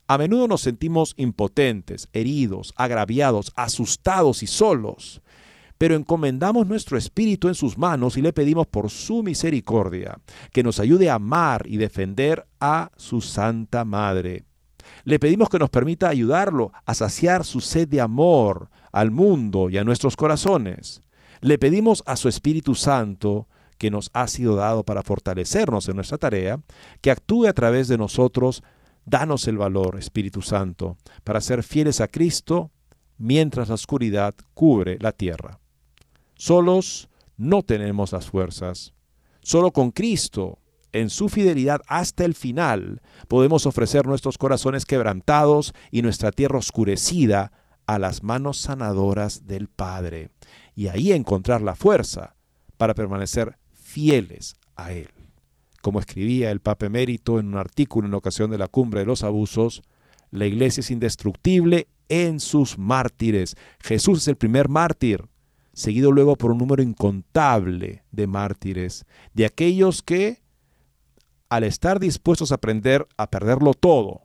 [0.07, 5.21] A menudo nos sentimos impotentes, heridos, agraviados, asustados y solos,
[5.77, 10.19] pero encomendamos nuestro espíritu en sus manos y le pedimos por su misericordia
[10.51, 14.43] que nos ayude a amar y defender a su Santa Madre.
[15.03, 19.77] Le pedimos que nos permita ayudarlo a saciar su sed de amor al mundo y
[19.77, 21.01] a nuestros corazones.
[21.41, 26.17] Le pedimos a su Espíritu Santo, que nos ha sido dado para fortalecernos en nuestra
[26.17, 26.61] tarea,
[27.01, 28.63] que actúe a través de nosotros.
[29.05, 32.71] Danos el valor, Espíritu Santo, para ser fieles a Cristo
[33.17, 35.59] mientras la oscuridad cubre la tierra.
[36.35, 38.93] Solos no tenemos las fuerzas.
[39.41, 40.59] Solo con Cristo
[40.91, 47.51] en su fidelidad hasta el final, podemos ofrecer nuestros corazones quebrantados y nuestra tierra oscurecida
[47.85, 50.29] a las manos sanadoras del Padre,
[50.73, 52.35] y ahí encontrar la fuerza
[52.77, 55.09] para permanecer fieles a Él.
[55.81, 59.23] Como escribía el Papa Emérito en un artículo en ocasión de la cumbre de los
[59.23, 59.83] abusos,
[60.31, 63.55] la iglesia es indestructible en sus mártires.
[63.79, 65.25] Jesús es el primer mártir,
[65.75, 70.41] seguido luego por un número incontable de mártires, de aquellos que
[71.49, 74.21] al estar dispuestos a aprender a perderlo todo,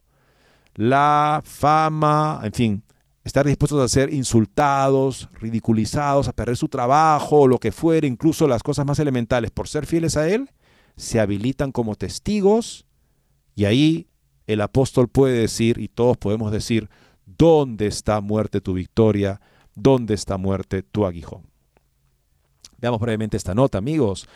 [0.75, 2.83] la fama, en fin,
[3.25, 8.63] estar dispuestos a ser insultados, ridiculizados, a perder su trabajo, lo que fuere, incluso las
[8.63, 10.51] cosas más elementales, por ser fieles a Él,
[10.97, 12.87] se habilitan como testigos
[13.57, 14.07] y ahí
[14.47, 16.89] el apóstol puede decir, y todos podemos decir,
[17.27, 19.41] ¿dónde está muerte tu victoria?
[19.83, 21.43] ¿Dónde está muerte tu aguijón?
[22.79, 24.29] Veamos brevemente esta nota, amigos.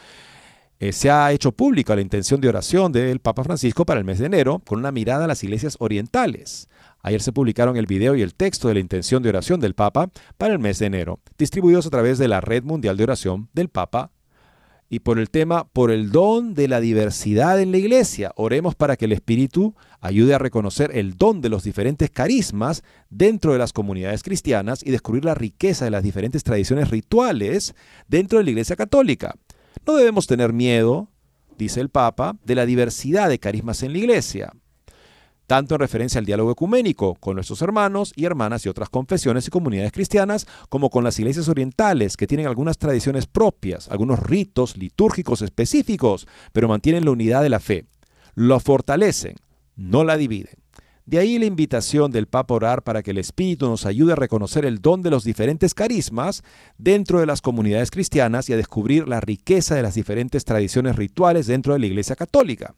[0.81, 4.19] Eh, se ha hecho pública la intención de oración del Papa Francisco para el mes
[4.19, 6.69] de enero con una mirada a las iglesias orientales.
[7.03, 10.11] Ayer se publicaron el video y el texto de la intención de oración del Papa
[10.39, 13.69] para el mes de enero, distribuidos a través de la Red Mundial de Oración del
[13.69, 14.13] Papa.
[14.91, 18.97] Y por el tema, por el don de la diversidad en la iglesia, oremos para
[18.97, 23.73] que el Espíritu ayude a reconocer el don de los diferentes carismas dentro de las
[23.73, 27.75] comunidades cristianas y descubrir la riqueza de las diferentes tradiciones rituales
[28.09, 29.35] dentro de la iglesia católica.
[29.87, 31.09] No debemos tener miedo,
[31.59, 34.53] dice el Papa, de la diversidad de carismas en la iglesia.
[35.47, 39.51] Tanto en referencia al diálogo ecuménico con nuestros hermanos y hermanas de otras confesiones y
[39.51, 45.43] comunidades cristianas, como con las iglesias orientales, que tienen algunas tradiciones propias, algunos ritos litúrgicos
[45.43, 47.87] específicos, pero mantienen la unidad de la fe.
[48.35, 49.37] Lo fortalecen,
[49.77, 50.55] no la dividen.
[51.07, 54.17] De ahí la invitación del Papa a orar para que el Espíritu nos ayude a
[54.17, 56.43] reconocer el don de los diferentes carismas
[56.79, 61.47] dentro de las comunidades cristianas y a descubrir la riqueza de las diferentes tradiciones rituales
[61.47, 62.75] dentro de la Iglesia Católica.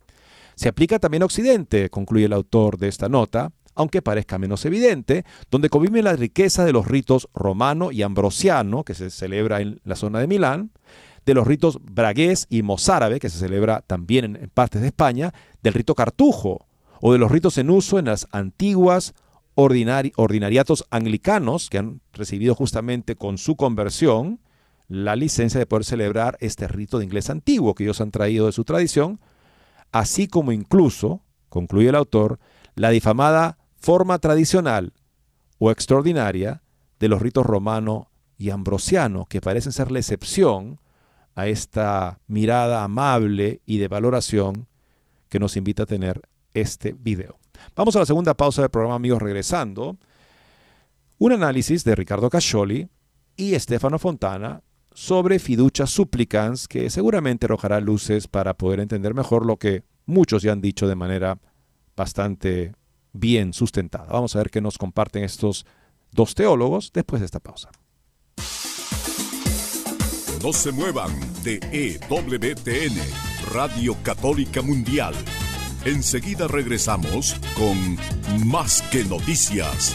[0.56, 5.26] Se aplica también a Occidente, concluye el autor de esta nota, aunque parezca menos evidente,
[5.50, 9.96] donde convive la riqueza de los ritos romano y ambrosiano, que se celebra en la
[9.96, 10.70] zona de Milán,
[11.26, 15.74] de los ritos bragués y mozárabe, que se celebra también en, partes de España, del
[15.74, 16.66] rito cartujo,
[17.02, 19.12] o de los ritos en uso en las antiguas
[19.56, 24.40] ordinariatos anglicanos, que han recibido justamente con su conversión
[24.88, 28.52] la licencia de poder celebrar este rito de inglés antiguo que ellos han traído de
[28.52, 29.20] su tradición,
[29.92, 32.38] así como incluso, concluye el autor,
[32.74, 34.92] la difamada forma tradicional
[35.58, 36.62] o extraordinaria
[36.98, 40.80] de los ritos romano y ambrosiano, que parecen ser la excepción
[41.34, 44.66] a esta mirada amable y de valoración
[45.28, 46.22] que nos invita a tener
[46.54, 47.38] este video.
[47.74, 49.96] Vamos a la segunda pausa del programa, amigos, regresando.
[51.18, 52.88] Un análisis de Ricardo Cascioli
[53.36, 54.62] y Estefano Fontana
[54.96, 60.52] sobre fiducia supplicans que seguramente arrojará luces para poder entender mejor lo que muchos ya
[60.52, 61.38] han dicho de manera
[61.94, 62.72] bastante
[63.12, 64.06] bien sustentada.
[64.10, 65.66] Vamos a ver qué nos comparten estos
[66.12, 67.70] dos teólogos después de esta pausa.
[70.42, 71.12] No se muevan
[71.44, 72.96] de EWTN,
[73.52, 75.14] Radio Católica Mundial.
[75.84, 79.94] Enseguida regresamos con Más que Noticias.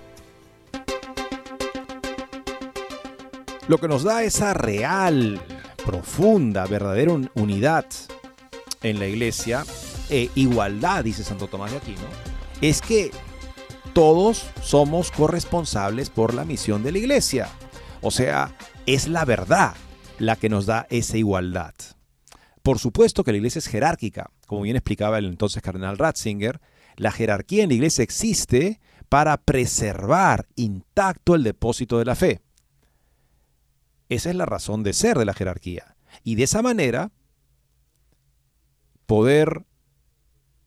[3.71, 5.41] Lo que nos da esa real,
[5.85, 7.85] profunda, verdadera unidad
[8.83, 9.63] en la iglesia,
[10.09, 12.01] e igualdad, dice Santo Tomás de Aquino,
[12.59, 13.11] es que
[13.93, 17.47] todos somos corresponsables por la misión de la iglesia.
[18.01, 18.53] O sea,
[18.87, 19.73] es la verdad
[20.19, 21.73] la que nos da esa igualdad.
[22.63, 26.59] Por supuesto que la iglesia es jerárquica, como bien explicaba el entonces cardenal Ratzinger,
[26.97, 32.41] la jerarquía en la iglesia existe para preservar intacto el depósito de la fe.
[34.11, 35.95] Esa es la razón de ser de la jerarquía.
[36.25, 37.11] Y de esa manera,
[39.05, 39.63] poder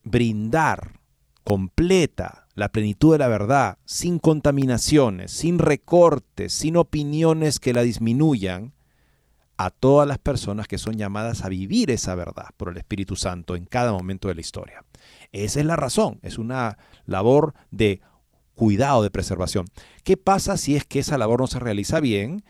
[0.02, 1.00] brindar
[1.44, 8.72] completa la plenitud de la verdad, sin contaminaciones, sin recortes, sin opiniones que la disminuyan,
[9.58, 13.56] a todas las personas que son llamadas a vivir esa verdad por el Espíritu Santo
[13.56, 14.84] en cada momento de la historia.
[15.32, 18.00] Esa es la razón, es una labor de
[18.54, 19.66] cuidado, de preservación.
[20.02, 22.42] ¿Qué pasa si es que esa labor no se realiza bien?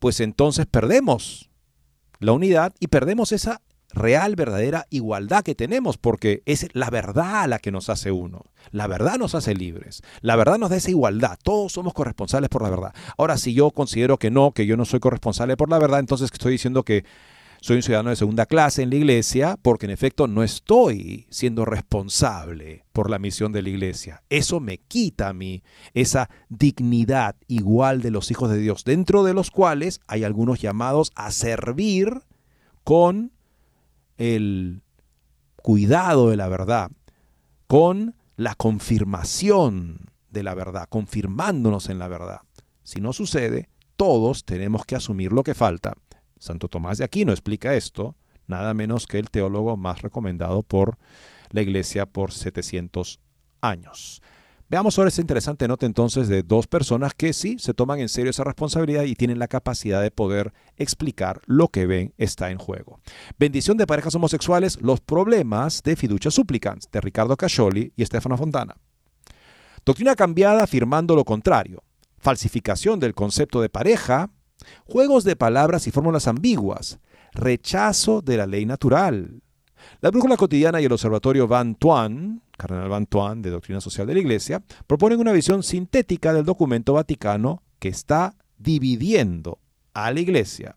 [0.00, 1.50] Pues entonces perdemos
[2.18, 7.58] la unidad y perdemos esa real, verdadera igualdad que tenemos, porque es la verdad la
[7.58, 8.44] que nos hace uno.
[8.70, 10.02] La verdad nos hace libres.
[10.20, 11.38] La verdad nos da esa igualdad.
[11.42, 12.94] Todos somos corresponsables por la verdad.
[13.16, 16.30] Ahora, si yo considero que no, que yo no soy corresponsable por la verdad, entonces
[16.32, 17.04] estoy diciendo que
[17.62, 21.66] Soy un ciudadano de segunda clase en la iglesia porque en efecto no estoy siendo
[21.66, 24.22] responsable por la misión de la iglesia.
[24.30, 29.34] Eso me quita a mí esa dignidad igual de los hijos de Dios, dentro de
[29.34, 32.22] los cuales hay algunos llamados a servir
[32.82, 33.30] con
[34.16, 34.80] el
[35.56, 36.90] cuidado de la verdad,
[37.66, 42.40] con la confirmación de la verdad, confirmándonos en la verdad.
[42.84, 45.92] Si no sucede, todos tenemos que asumir lo que falta.
[46.40, 48.16] Santo Tomás de Aquino explica esto,
[48.48, 50.98] nada menos que el teólogo más recomendado por
[51.50, 53.20] la Iglesia por 700
[53.60, 54.20] años.
[54.70, 58.30] Veamos ahora esta interesante nota entonces de dos personas que sí se toman en serio
[58.30, 63.00] esa responsabilidad y tienen la capacidad de poder explicar lo que ven está en juego.
[63.36, 68.76] Bendición de parejas homosexuales, los problemas de fiducia supplicans de Ricardo Cascioli y Stefano Fontana.
[69.84, 71.82] Doctrina cambiada afirmando lo contrario.
[72.18, 74.30] Falsificación del concepto de pareja.
[74.84, 76.98] Juegos de palabras y fórmulas ambiguas.
[77.32, 79.42] Rechazo de la ley natural.
[80.00, 84.14] La brújula cotidiana y el observatorio Van Tuan, Cardenal Van Tuan de Doctrina Social de
[84.14, 89.58] la Iglesia, proponen una visión sintética del documento vaticano que está dividiendo
[89.94, 90.76] a la Iglesia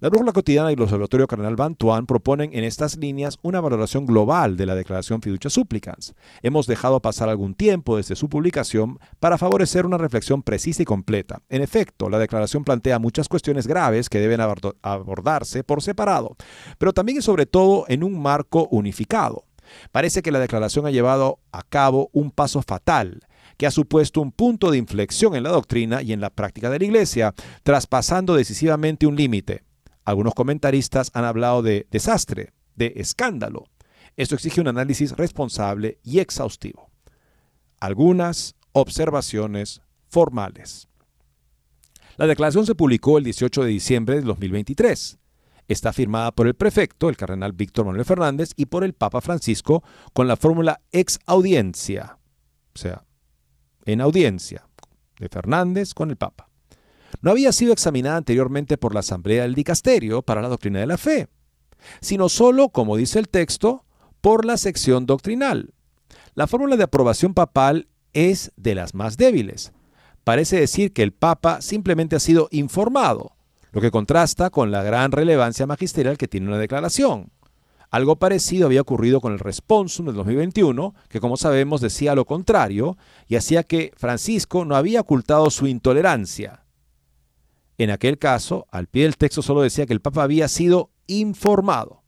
[0.00, 4.56] la Brújula Cotidiana y el Observatorio Cardenal Bantuan proponen en estas líneas una valoración global
[4.56, 6.14] de la Declaración Fiducia Supplicans.
[6.42, 11.42] Hemos dejado pasar algún tiempo desde su publicación para favorecer una reflexión precisa y completa.
[11.50, 16.34] En efecto, la declaración plantea muchas cuestiones graves que deben abordarse por separado,
[16.78, 19.44] pero también y sobre todo en un marco unificado.
[19.92, 23.20] Parece que la declaración ha llevado a cabo un paso fatal
[23.58, 26.78] que ha supuesto un punto de inflexión en la doctrina y en la práctica de
[26.78, 29.64] la Iglesia, traspasando decisivamente un límite.
[30.04, 33.66] Algunos comentaristas han hablado de desastre, de escándalo.
[34.16, 36.90] Esto exige un análisis responsable y exhaustivo.
[37.80, 40.88] Algunas observaciones formales.
[42.16, 45.18] La declaración se publicó el 18 de diciembre de 2023.
[45.68, 49.82] Está firmada por el prefecto, el cardenal Víctor Manuel Fernández, y por el Papa Francisco
[50.12, 52.18] con la fórmula ex audiencia,
[52.74, 53.04] o sea,
[53.84, 54.66] en audiencia
[55.18, 56.49] de Fernández con el Papa
[57.20, 60.98] no había sido examinada anteriormente por la Asamblea del Dicasterio para la Doctrina de la
[60.98, 61.28] Fe,
[62.00, 63.84] sino solo, como dice el texto,
[64.20, 65.74] por la sección doctrinal.
[66.34, 69.72] La fórmula de aprobación papal es de las más débiles.
[70.24, 73.32] Parece decir que el Papa simplemente ha sido informado,
[73.72, 77.30] lo que contrasta con la gran relevancia magisterial que tiene una declaración.
[77.90, 82.96] Algo parecido había ocurrido con el Responsum del 2021, que como sabemos decía lo contrario
[83.26, 86.59] y hacía que Francisco no había ocultado su intolerancia,
[87.84, 92.02] en aquel caso, al pie del texto solo decía que el Papa había sido informado.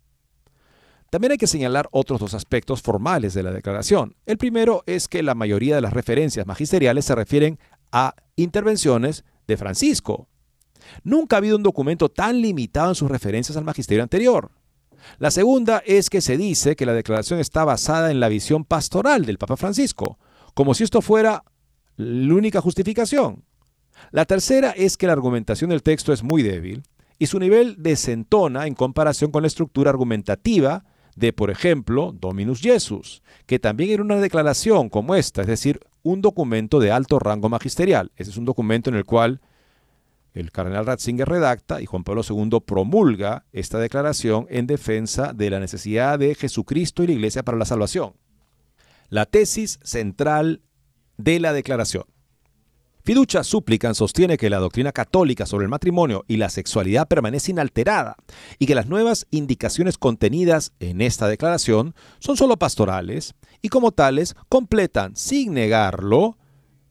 [1.10, 4.16] También hay que señalar otros dos aspectos formales de la declaración.
[4.24, 7.58] El primero es que la mayoría de las referencias magisteriales se refieren
[7.90, 10.28] a intervenciones de Francisco.
[11.04, 14.50] Nunca ha habido un documento tan limitado en sus referencias al magisterio anterior.
[15.18, 19.26] La segunda es que se dice que la declaración está basada en la visión pastoral
[19.26, 20.18] del Papa Francisco,
[20.54, 21.44] como si esto fuera
[21.96, 23.44] la única justificación.
[24.10, 26.82] La tercera es que la argumentación del texto es muy débil
[27.18, 30.84] y su nivel desentona en comparación con la estructura argumentativa
[31.14, 36.20] de, por ejemplo, Dominus Jesus, que también era una declaración como esta, es decir, un
[36.20, 38.10] documento de alto rango magisterial.
[38.16, 39.40] Ese es un documento en el cual
[40.34, 45.60] el cardenal Ratzinger redacta y Juan Pablo II promulga esta declaración en defensa de la
[45.60, 48.14] necesidad de Jesucristo y la Iglesia para la salvación.
[49.10, 50.62] La tesis central
[51.18, 52.04] de la declaración.
[53.04, 58.14] Fiducia Supplican sostiene que la doctrina católica sobre el matrimonio y la sexualidad permanece inalterada
[58.60, 64.36] y que las nuevas indicaciones contenidas en esta declaración son solo pastorales y como tales
[64.48, 66.38] completan, sin negarlo,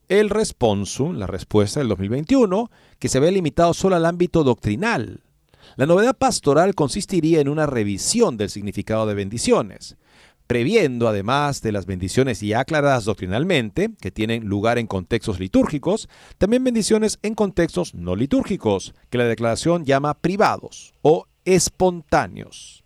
[0.10, 5.24] el responsum, la respuesta del 2021, que se ve limitado solo al ámbito doctrinal.
[5.78, 9.96] La novedad pastoral consistiría en una revisión del significado de bendiciones,
[10.52, 16.66] previendo además de las bendiciones ya aclaradas doctrinalmente, que tienen lugar en contextos litúrgicos, también
[16.66, 22.84] bendiciones en contextos no litúrgicos, que la declaración llama privados o espontáneos.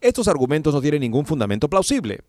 [0.00, 2.22] Estos argumentos no tienen ningún fundamento plausible.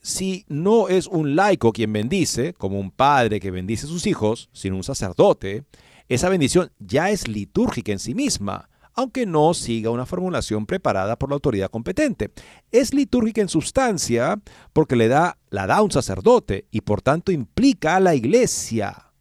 [0.00, 4.48] Si no es un laico quien bendice, como un padre que bendice a sus hijos,
[4.52, 5.64] sino un sacerdote,
[6.08, 11.28] esa bendición ya es litúrgica en sí misma, aunque no siga una formulación preparada por
[11.30, 12.32] la autoridad competente.
[12.72, 14.40] Es litúrgica en sustancia
[14.72, 19.12] porque le da, la da un sacerdote y por tanto implica a la iglesia.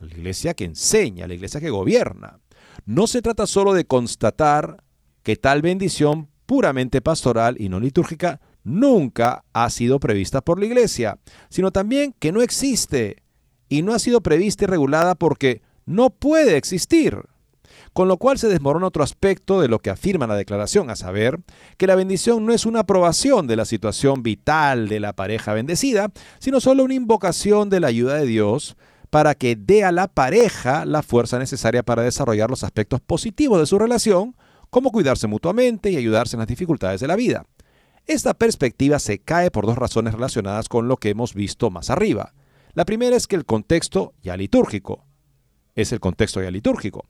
[0.00, 2.40] La iglesia que enseña, la iglesia que gobierna.
[2.86, 4.82] No se trata solo de constatar
[5.22, 11.18] que tal bendición puramente pastoral y no litúrgica nunca ha sido prevista por la iglesia,
[11.50, 13.24] sino también que no existe
[13.68, 17.18] y no ha sido prevista y regulada porque no puede existir.
[17.92, 21.40] Con lo cual se desmorona otro aspecto de lo que afirma la declaración, a saber,
[21.76, 26.10] que la bendición no es una aprobación de la situación vital de la pareja bendecida,
[26.38, 28.76] sino solo una invocación de la ayuda de Dios
[29.10, 33.66] para que dé a la pareja la fuerza necesaria para desarrollar los aspectos positivos de
[33.66, 34.36] su relación,
[34.70, 37.44] como cuidarse mutuamente y ayudarse en las dificultades de la vida.
[38.06, 42.34] Esta perspectiva se cae por dos razones relacionadas con lo que hemos visto más arriba.
[42.72, 45.04] La primera es que el contexto ya litúrgico
[45.74, 47.06] es el contexto ya litúrgico,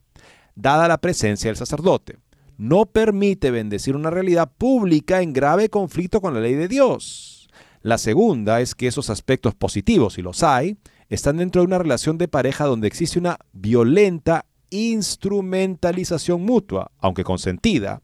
[0.61, 2.18] dada la presencia del sacerdote.
[2.56, 7.48] No permite bendecir una realidad pública en grave conflicto con la ley de Dios.
[7.82, 10.76] La segunda es que esos aspectos positivos, si los hay,
[11.08, 18.02] están dentro de una relación de pareja donde existe una violenta instrumentalización mutua, aunque consentida,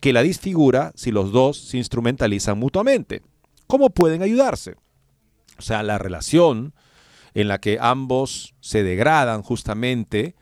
[0.00, 3.22] que la disfigura si los dos se instrumentalizan mutuamente.
[3.66, 4.76] ¿Cómo pueden ayudarse?
[5.58, 6.74] O sea, la relación
[7.34, 10.36] en la que ambos se degradan justamente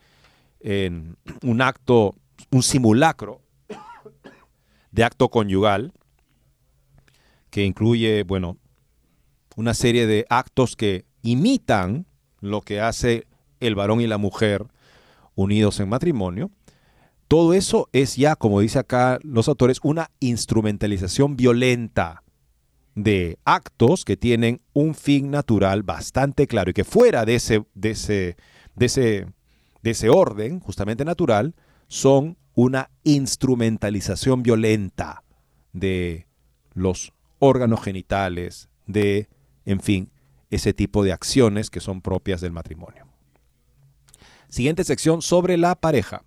[0.61, 2.15] en un acto,
[2.51, 3.43] un simulacro
[4.91, 5.93] de acto conyugal,
[7.51, 8.59] que incluye, bueno,
[9.57, 12.07] una serie de actos que imitan
[12.41, 13.27] lo que hace
[13.61, 14.67] el varón y la mujer
[15.35, 16.51] unidos en matrimonio,
[17.29, 22.23] todo eso es ya, como dice acá los autores, una instrumentalización violenta
[22.95, 27.91] de actos que tienen un fin natural bastante claro y que fuera de ese, de
[27.91, 28.37] ese,
[28.75, 29.27] de ese,
[29.87, 31.55] de ese orden, justamente natural,
[31.87, 35.23] son una instrumentalización violenta
[35.73, 36.27] de
[36.75, 39.29] los órganos genitales, de,
[39.65, 40.11] en fin,
[40.51, 43.07] ese tipo de acciones que son propias del matrimonio.
[44.49, 46.25] Siguiente sección sobre la pareja.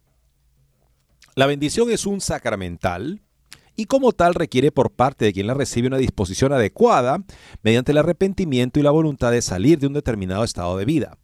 [1.36, 3.22] La bendición es un sacramental
[3.76, 7.26] y como tal requiere por parte de quien la recibe una disposición adecuada
[7.62, 11.18] mediante el arrepentimiento y la voluntad de salir de un determinado estado de vida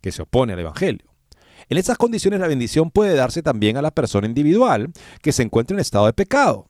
[0.00, 1.15] que se opone al Evangelio.
[1.68, 5.74] En estas condiciones la bendición puede darse también a la persona individual que se encuentra
[5.74, 6.68] en estado de pecado.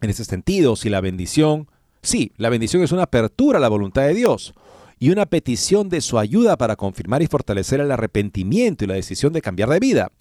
[0.00, 1.68] En ese sentido, si la bendición,
[2.02, 4.54] sí, la bendición es una apertura a la voluntad de Dios
[4.98, 9.32] y una petición de su ayuda para confirmar y fortalecer el arrepentimiento y la decisión
[9.32, 10.12] de cambiar de vida.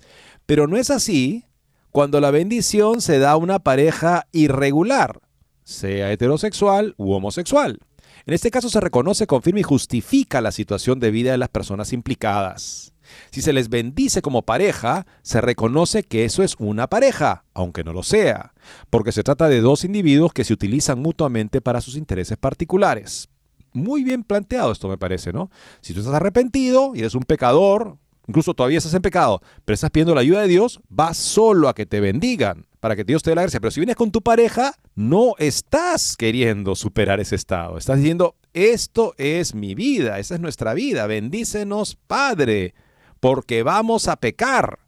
[0.45, 1.45] Pero no es así
[1.91, 5.22] cuando la bendición se da a una pareja irregular,
[5.64, 7.80] sea heterosexual u homosexual.
[8.26, 11.93] En este caso se reconoce, confirma y justifica la situación de vida de las personas
[11.93, 12.91] implicadas.
[13.32, 17.93] Si se les bendice como pareja, se reconoce que eso es una pareja, aunque no
[17.93, 18.53] lo sea,
[18.89, 23.30] porque se trata de dos individuos que se utilizan mutuamente para sus intereses particulares.
[23.74, 25.49] Muy bien planteado esto me parece, ¿no?
[25.82, 27.97] Si tú estás arrepentido y eres un pecador,
[28.28, 31.76] incluso todavía estás en pecado, pero estás pidiendo la ayuda de Dios, vas solo a
[31.76, 33.62] que te bendigan, para que Dios te dé la gracia.
[33.62, 37.78] Pero si vienes con tu pareja, no estás queriendo superar ese estado.
[37.78, 42.74] Estás diciendo, esto es mi vida, esa es nuestra vida, bendícenos Padre,
[43.22, 44.80] porque vamos a pecar.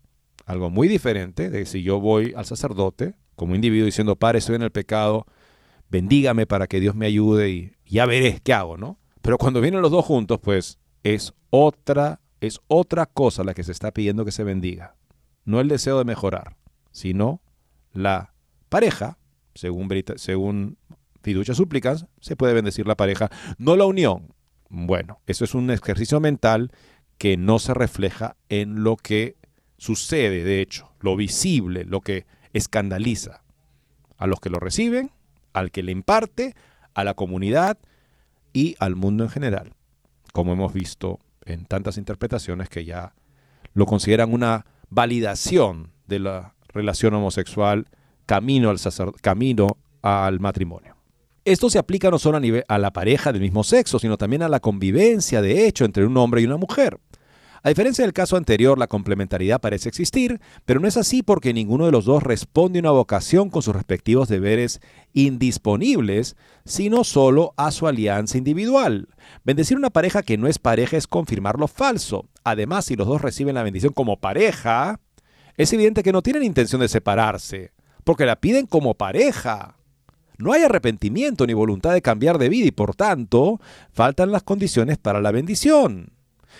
[0.45, 4.63] Algo muy diferente de si yo voy al sacerdote como individuo diciendo, Padre, estoy en
[4.63, 5.25] el pecado,
[5.89, 8.99] bendígame para que Dios me ayude y ya veré qué hago, ¿no?
[9.21, 13.71] Pero cuando vienen los dos juntos, pues es otra es otra cosa la que se
[13.71, 14.97] está pidiendo que se bendiga.
[15.45, 16.57] No el deseo de mejorar,
[16.91, 17.41] sino
[17.93, 18.33] la
[18.67, 19.17] pareja,
[19.55, 20.77] según, según
[21.21, 24.33] fiducia súplicas, se puede bendecir la pareja, no la unión.
[24.69, 26.71] Bueno, eso es un ejercicio mental
[27.17, 29.35] que no se refleja en lo que
[29.77, 33.43] sucede, de hecho, lo visible, lo que escandaliza
[34.17, 35.11] a los que lo reciben,
[35.53, 36.55] al que le imparte,
[36.93, 37.77] a la comunidad
[38.53, 39.73] y al mundo en general,
[40.31, 43.13] como hemos visto en tantas interpretaciones que ya
[43.73, 47.87] lo consideran una validación de la relación homosexual
[48.25, 48.77] camino al,
[49.21, 50.92] camino al matrimonio.
[51.45, 52.39] Esto se aplica no solo
[52.69, 56.15] a, la pareja del mismo sexo, sino también a la convivencia de hecho entre un
[56.15, 56.99] hombre y una mujer.
[57.63, 61.85] A diferencia del caso anterior, la complementariedad parece existir, pero no es así porque ninguno
[61.85, 64.79] de los dos responde a una vocación con sus respectivos deberes
[65.13, 69.09] indisponibles, sino solo a su alianza individual.
[69.43, 72.29] Bendecir una pareja que no es pareja es confirmar lo falso.
[72.45, 75.01] Además, si los dos reciben la bendición como pareja,
[75.57, 77.71] es evidente que no tienen intención de separarse,
[78.05, 79.77] porque la piden como pareja.
[80.43, 83.61] No hay arrepentimiento ni voluntad de cambiar de vida y por tanto
[83.93, 86.11] faltan las condiciones para la bendición.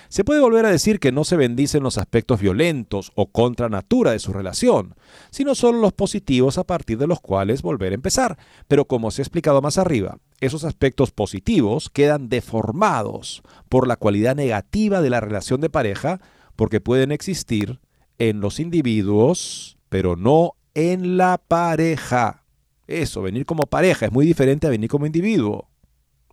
[0.08, 4.12] Se puede volver a decir que no se bendicen los aspectos violentos o contra natura
[4.12, 4.96] de su relación,
[5.32, 8.38] sino solo los positivos a partir de los cuales volver a empezar.
[8.70, 14.34] Pero como se ha explicado más arriba, esos aspectos positivos quedan deformados por la cualidad
[14.34, 16.22] negativa de la relación de pareja
[16.56, 17.82] porque pueden existir
[18.18, 22.43] en los individuos, pero no en la pareja.
[22.88, 25.70] Eso, venir como pareja es muy diferente a venir como individuo.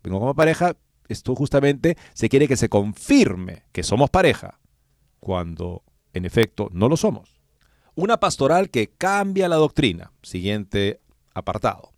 [0.03, 0.75] Vengo como pareja,
[1.07, 4.59] esto justamente se quiere que se confirme que somos pareja,
[5.19, 5.83] cuando
[6.13, 7.41] en efecto no lo somos.
[7.95, 10.11] Una pastoral que cambia la doctrina.
[10.23, 11.01] Siguiente
[11.33, 11.91] apartado.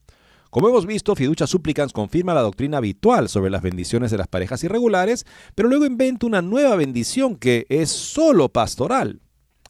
[0.49, 4.64] Como hemos visto, Fiducia Supplicans confirma la doctrina habitual sobre las bendiciones de las parejas
[4.64, 5.26] irregulares,
[5.56, 9.22] pero luego inventa una nueva bendición que es solo pastoral.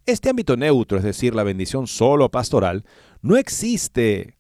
[0.06, 2.84] Este ámbito neutro, es decir, la bendición solo pastoral,
[3.22, 4.36] no existe,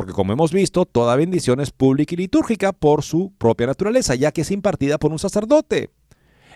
[0.00, 4.32] porque como hemos visto, toda bendición es pública y litúrgica por su propia naturaleza, ya
[4.32, 5.90] que es impartida por un sacerdote.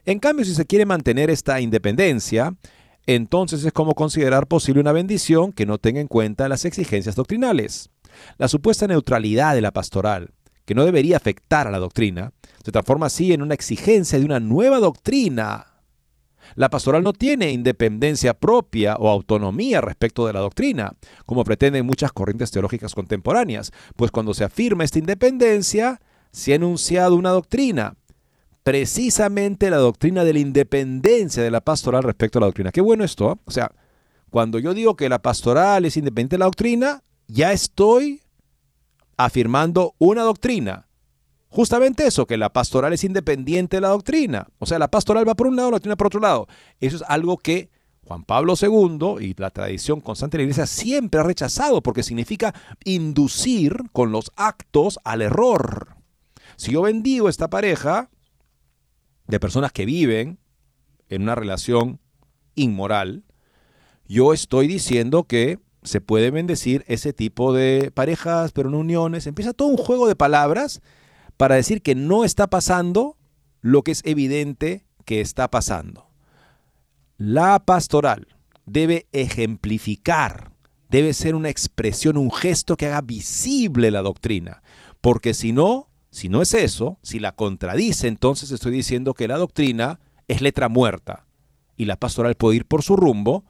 [0.07, 2.57] En cambio, si se quiere mantener esta independencia,
[3.05, 7.91] entonces es como considerar posible una bendición que no tenga en cuenta las exigencias doctrinales.
[8.39, 10.31] La supuesta neutralidad de la pastoral,
[10.65, 12.33] que no debería afectar a la doctrina,
[12.65, 15.67] se transforma así en una exigencia de una nueva doctrina.
[16.55, 20.93] La pastoral no tiene independencia propia o autonomía respecto de la doctrina,
[21.27, 27.17] como pretenden muchas corrientes teológicas contemporáneas, pues cuando se afirma esta independencia, se ha enunciado
[27.17, 27.97] una doctrina,
[28.63, 32.73] precisamente la doctrina de la independencia de la pastoral respecto a la doctrina.
[32.73, 33.37] Qué bueno esto, ¿eh?
[33.45, 33.71] o sea,
[34.31, 38.21] cuando yo digo que la pastoral es independiente de la doctrina, ya estoy
[39.17, 40.89] afirmando una doctrina.
[41.55, 44.49] Justamente eso, que la pastoral es independiente de la doctrina.
[44.59, 46.49] O sea, la pastoral va por un lado, la doctrina por otro lado.
[46.81, 47.71] Eso es algo que
[48.03, 52.53] Juan Pablo II y la tradición constante de la iglesia siempre ha rechazado porque significa
[52.85, 55.95] inducir con los actos al error.
[56.57, 58.11] Si yo bendigo esta pareja
[59.29, 60.41] de personas que viven
[61.09, 62.01] en una relación
[62.57, 63.23] inmoral,
[64.09, 69.29] yo estoy diciendo que se puede bendecir ese tipo de parejas, pero no uniones.
[69.29, 70.83] Empieza todo un juego de palabras
[71.37, 73.17] para decir que no está pasando
[73.61, 76.09] lo que es evidente que está pasando.
[77.17, 78.29] La pastoral
[78.67, 80.53] debe ejemplificar,
[80.91, 84.63] debe ser una expresión, un gesto que haga visible la doctrina,
[85.01, 89.39] porque si no, si no es eso, si la contradice, entonces estoy diciendo que la
[89.39, 91.27] doctrina es letra muerta
[91.77, 93.45] y la pastoral puede ir por su rumbo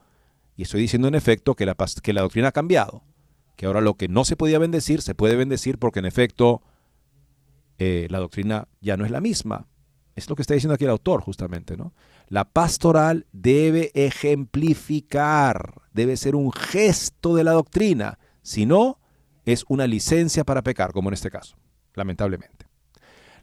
[0.55, 3.03] y estoy diciendo en efecto que la, que la doctrina ha cambiado,
[3.55, 6.61] que ahora lo que no se podía bendecir se puede bendecir porque en efecto
[7.77, 9.67] eh, la doctrina ya no es la misma.
[10.15, 11.93] Es lo que está diciendo aquí el autor justamente, ¿no?
[12.27, 18.99] La pastoral debe ejemplificar, debe ser un gesto de la doctrina, si no,
[19.45, 21.57] es una licencia para pecar, como en este caso,
[21.93, 22.67] lamentablemente.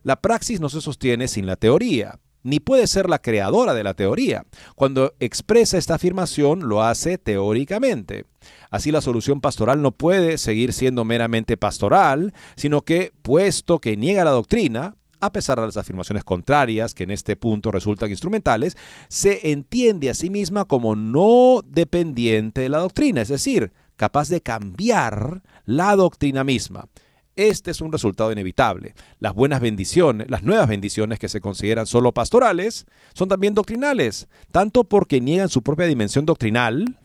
[0.03, 3.95] La praxis no se sostiene sin la teoría, ni puede ser la creadora de la
[3.95, 4.45] teoría.
[4.75, 8.25] Cuando expresa esta afirmación, lo hace teóricamente.
[8.71, 14.25] Así la solución pastoral no puede seguir siendo meramente pastoral, sino que, puesto que niega
[14.25, 18.77] la doctrina, a pesar de las afirmaciones contrarias que en este punto resultan instrumentales,
[19.09, 24.41] se entiende a sí misma como no dependiente de la doctrina, es decir, capaz de
[24.41, 26.89] cambiar la doctrina misma.
[27.37, 28.95] Este es un resultado inevitable.
[29.19, 34.85] Las buenas bendiciones, las nuevas bendiciones que se consideran solo pastorales, son también doctrinales, tanto
[34.85, 36.99] porque niegan su propia dimensión doctrinal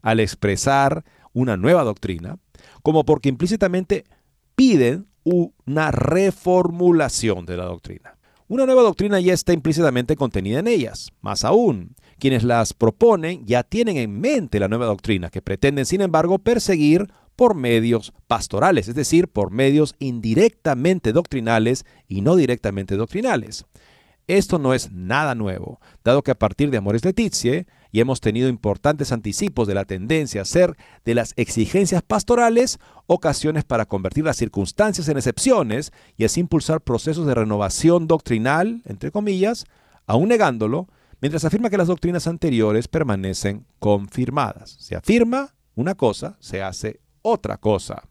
[0.00, 2.38] al expresar una nueva doctrina,
[2.82, 4.04] como porque implícitamente
[4.54, 8.16] piden una reformulación de la doctrina.
[8.48, 11.10] Una nueva doctrina ya está implícitamente contenida en ellas.
[11.22, 16.02] Más aún, quienes las proponen ya tienen en mente la nueva doctrina, que pretenden, sin
[16.02, 17.06] embargo, perseguir
[17.36, 23.66] por medios pastorales, es decir, por medios indirectamente doctrinales y no directamente doctrinales.
[24.28, 28.48] Esto no es nada nuevo, dado que a partir de Amores Letizie y hemos tenido
[28.48, 34.38] importantes anticipos de la tendencia a ser de las exigencias pastorales ocasiones para convertir las
[34.38, 39.66] circunstancias en excepciones y así impulsar procesos de renovación doctrinal, entre comillas,
[40.06, 40.88] aún negándolo,
[41.20, 44.76] mientras afirma que las doctrinas anteriores permanecen confirmadas.
[44.78, 48.02] Se afirma una cosa, se hace otra cosa.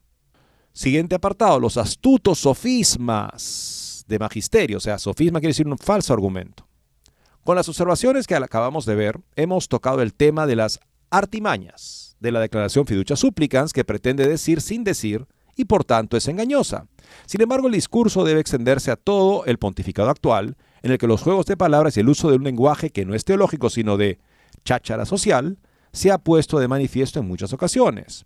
[0.73, 6.67] Siguiente apartado, los astutos sofismas de magisterio, o sea, sofisma quiere decir un falso argumento.
[7.43, 12.31] Con las observaciones que acabamos de ver, hemos tocado el tema de las artimañas de
[12.31, 16.87] la declaración fiducia supplicans que pretende decir sin decir y por tanto es engañosa.
[17.25, 21.21] Sin embargo, el discurso debe extenderse a todo el pontificado actual, en el que los
[21.21, 24.19] juegos de palabras y el uso de un lenguaje que no es teológico sino de
[24.63, 25.57] cháchara social,
[25.91, 28.25] se ha puesto de manifiesto en muchas ocasiones.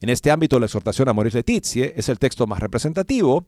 [0.00, 3.46] En este ámbito, la exhortación a Moris Letizie es el texto más representativo,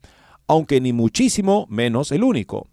[0.49, 2.69] aunque ni muchísimo menos el único.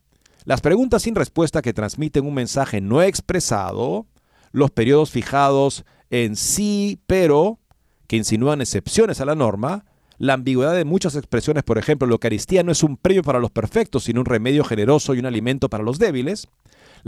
[0.46, 4.08] Las preguntas sin respuesta que transmiten un mensaje no expresado,
[4.52, 7.60] los periodos fijados en sí, pero,
[8.08, 9.86] que insinúan excepciones a la norma,
[10.18, 13.52] la ambigüedad de muchas expresiones, por ejemplo, la Eucaristía no es un premio para los
[13.52, 16.48] perfectos, sino un remedio generoso y un alimento para los débiles,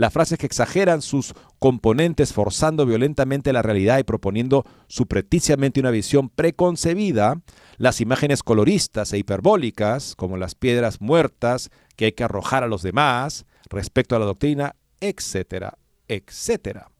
[0.00, 6.30] las frases que exageran sus componentes forzando violentamente la realidad y proponiendo supretiziamente una visión
[6.30, 7.42] preconcebida,
[7.76, 12.80] las imágenes coloristas e hiperbólicas, como las piedras muertas que hay que arrojar a los
[12.80, 15.76] demás respecto a la doctrina, etcétera,
[16.08, 16.90] etcétera.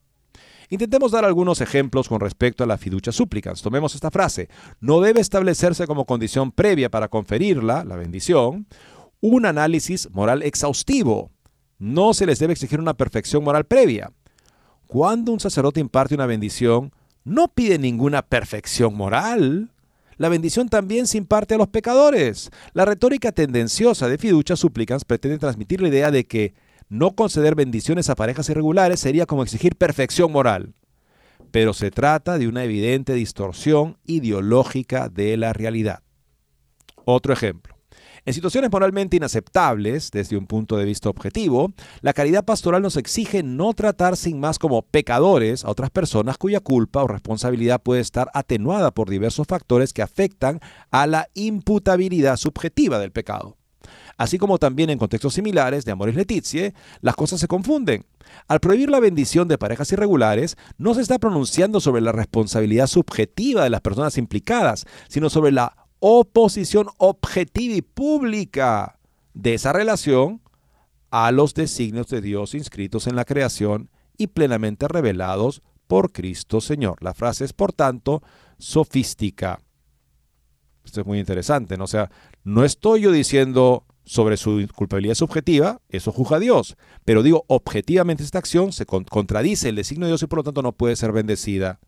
[0.69, 3.63] Intentemos dar algunos ejemplos con respecto a la fiducia supplicans.
[3.63, 4.47] Tomemos esta frase.
[4.79, 8.67] No debe establecerse como condición previa para conferirla, la bendición,
[9.21, 11.31] un análisis moral exhaustivo.
[11.81, 14.11] No se les debe exigir una perfección moral previa.
[14.85, 19.71] Cuando un sacerdote imparte una bendición, no pide ninguna perfección moral.
[20.17, 22.51] La bendición también se imparte a los pecadores.
[22.73, 26.53] La retórica tendenciosa de fiducia supplicans pretende transmitir la idea de que
[26.87, 30.75] no conceder bendiciones a parejas irregulares sería como exigir perfección moral.
[31.49, 36.03] Pero se trata de una evidente distorsión ideológica de la realidad.
[37.05, 37.80] Otro ejemplo.
[38.23, 43.41] En situaciones moralmente inaceptables, desde un punto de vista objetivo, la caridad pastoral nos exige
[43.41, 48.29] no tratar sin más como pecadores a otras personas cuya culpa o responsabilidad puede estar
[48.35, 50.59] atenuada por diversos factores que afectan
[50.91, 53.57] a la imputabilidad subjetiva del pecado.
[54.17, 58.05] Así como también en contextos similares de Amoris Letizie, las cosas se confunden.
[58.47, 63.63] Al prohibir la bendición de parejas irregulares, no se está pronunciando sobre la responsabilidad subjetiva
[63.63, 68.99] de las personas implicadas, sino sobre la oposición objetiva y pública
[69.33, 70.41] de esa relación
[71.11, 77.01] a los designios de Dios inscritos en la creación y plenamente revelados por Cristo Señor.
[77.03, 78.23] La frase es, por tanto,
[78.57, 79.61] sofística.
[80.83, 81.85] Esto es muy interesante, ¿no?
[81.85, 82.09] Sea,
[82.43, 86.77] no estoy yo diciendo sobre su culpabilidad subjetiva, eso juzga a Dios.
[87.05, 90.63] Pero digo, objetivamente esta acción se contradice el designio de Dios y por lo tanto
[90.63, 91.79] no puede ser bendecida.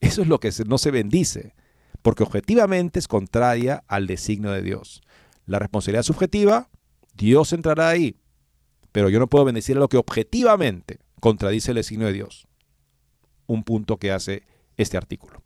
[0.00, 1.54] Eso es lo que no se bendice,
[2.02, 5.02] porque objetivamente es contraria al designio de Dios.
[5.46, 6.68] La responsabilidad subjetiva,
[7.14, 8.16] Dios entrará ahí,
[8.92, 12.46] pero yo no puedo bendecir a lo que objetivamente contradice el designio de Dios.
[13.46, 14.44] Un punto que hace
[14.76, 15.42] este artículo.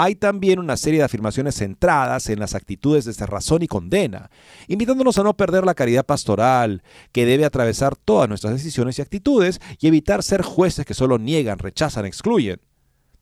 [0.00, 4.30] Hay también una serie de afirmaciones centradas en las actitudes de razón y condena,
[4.68, 9.60] invitándonos a no perder la caridad pastoral, que debe atravesar todas nuestras decisiones y actitudes
[9.80, 12.60] y evitar ser jueces que solo niegan, rechazan, excluyen.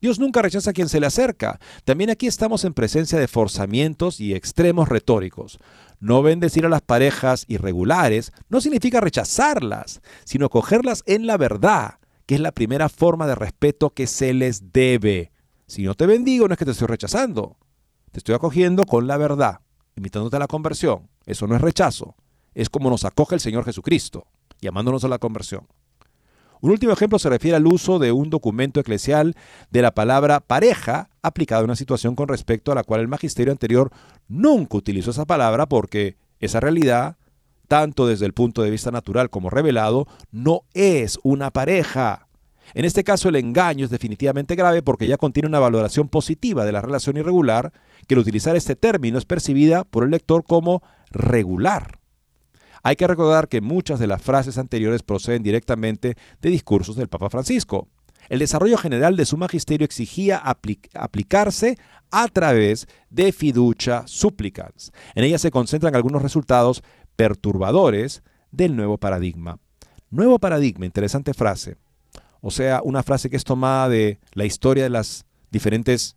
[0.00, 1.58] Dios nunca rechaza a quien se le acerca.
[1.84, 5.58] También aquí estamos en presencia de forzamientos y extremos retóricos.
[6.00, 12.34] No bendecir a las parejas irregulares no significa rechazarlas, sino cogerlas en la verdad, que
[12.34, 15.32] es la primera forma de respeto que se les debe.
[15.66, 17.56] Si no te bendigo, no es que te estoy rechazando.
[18.12, 19.60] Te estoy acogiendo con la verdad,
[19.96, 21.08] invitándote a la conversión.
[21.24, 22.14] Eso no es rechazo.
[22.54, 24.26] Es como nos acoge el Señor Jesucristo,
[24.60, 25.66] llamándonos a la conversión.
[26.60, 29.34] Un último ejemplo se refiere al uso de un documento eclesial
[29.70, 33.52] de la palabra pareja aplicado a una situación con respecto a la cual el magisterio
[33.52, 33.90] anterior
[34.28, 37.16] nunca utilizó esa palabra porque esa realidad,
[37.68, 42.26] tanto desde el punto de vista natural como revelado, no es una pareja.
[42.74, 46.72] En este caso el engaño es definitivamente grave porque ya contiene una valoración positiva de
[46.72, 47.72] la relación irregular
[48.06, 52.00] que al utilizar este término es percibida por el lector como regular.
[52.86, 57.28] Hay que recordar que muchas de las frases anteriores proceden directamente de discursos del Papa
[57.28, 57.88] Francisco.
[58.28, 60.40] El desarrollo general de su magisterio exigía
[60.94, 61.78] aplicarse
[62.12, 64.92] a través de fiducia supplicans.
[65.16, 66.84] En ella se concentran algunos resultados
[67.16, 68.22] perturbadores
[68.52, 69.58] del nuevo paradigma.
[70.10, 71.78] Nuevo paradigma, interesante frase
[72.40, 76.16] o sea, una frase que es tomada de la historia de las diferentes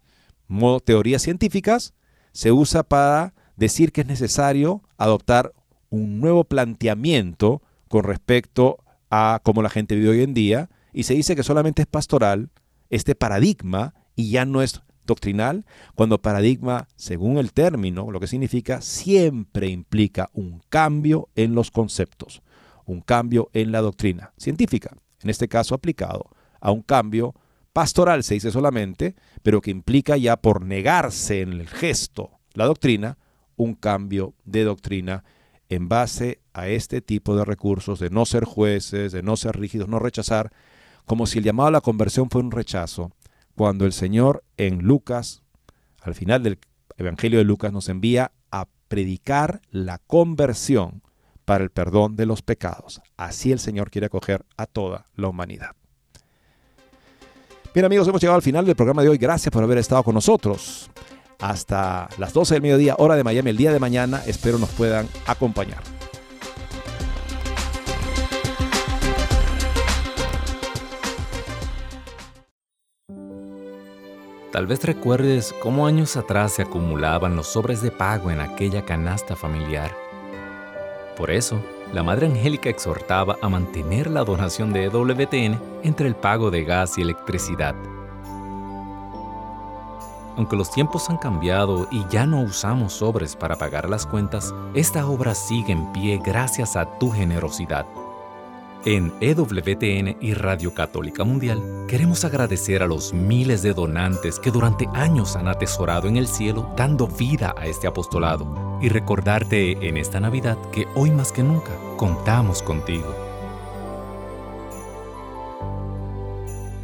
[0.85, 1.95] teorías científicas,
[2.33, 5.53] se usa para decir que es necesario adoptar
[5.89, 11.13] un nuevo planteamiento con respecto a cómo la gente vive hoy en día, y se
[11.13, 12.49] dice que solamente es pastoral
[12.89, 15.65] este paradigma y ya no es doctrinal,
[15.95, 22.41] cuando paradigma, según el término, lo que significa, siempre implica un cambio en los conceptos,
[22.85, 26.29] un cambio en la doctrina científica en este caso aplicado
[26.59, 27.35] a un cambio
[27.73, 33.17] pastoral, se dice solamente, pero que implica ya por negarse en el gesto la doctrina,
[33.55, 35.23] un cambio de doctrina
[35.69, 39.87] en base a este tipo de recursos, de no ser jueces, de no ser rígidos,
[39.87, 40.51] no rechazar,
[41.05, 43.11] como si el llamado a la conversión fue un rechazo,
[43.55, 45.43] cuando el Señor en Lucas,
[46.01, 46.59] al final del
[46.97, 51.03] Evangelio de Lucas, nos envía a predicar la conversión
[51.45, 53.01] para el perdón de los pecados.
[53.17, 55.75] Así el Señor quiere acoger a toda la humanidad.
[57.73, 59.17] Bien amigos, hemos llegado al final del programa de hoy.
[59.17, 60.89] Gracias por haber estado con nosotros.
[61.39, 64.21] Hasta las 12 del mediodía, hora de Miami, el día de mañana.
[64.25, 65.81] Espero nos puedan acompañar.
[74.51, 79.35] Tal vez recuerdes cómo años atrás se acumulaban los sobres de pago en aquella canasta
[79.35, 79.91] familiar
[81.19, 81.61] por eso,
[81.91, 86.97] la Madre Angélica exhortaba a mantener la donación de EWTN entre el pago de gas
[86.97, 87.75] y electricidad.
[90.39, 95.05] Aunque los tiempos han cambiado y ya no usamos sobres para pagar las cuentas, esta
[95.05, 97.85] obra sigue en pie gracias a tu generosidad.
[98.85, 104.87] En EWTN y Radio Católica Mundial queremos agradecer a los miles de donantes que durante
[104.93, 110.21] años han atesorado en el cielo dando vida a este apostolado y recordarte en esta
[110.21, 113.28] Navidad que hoy más que nunca contamos contigo.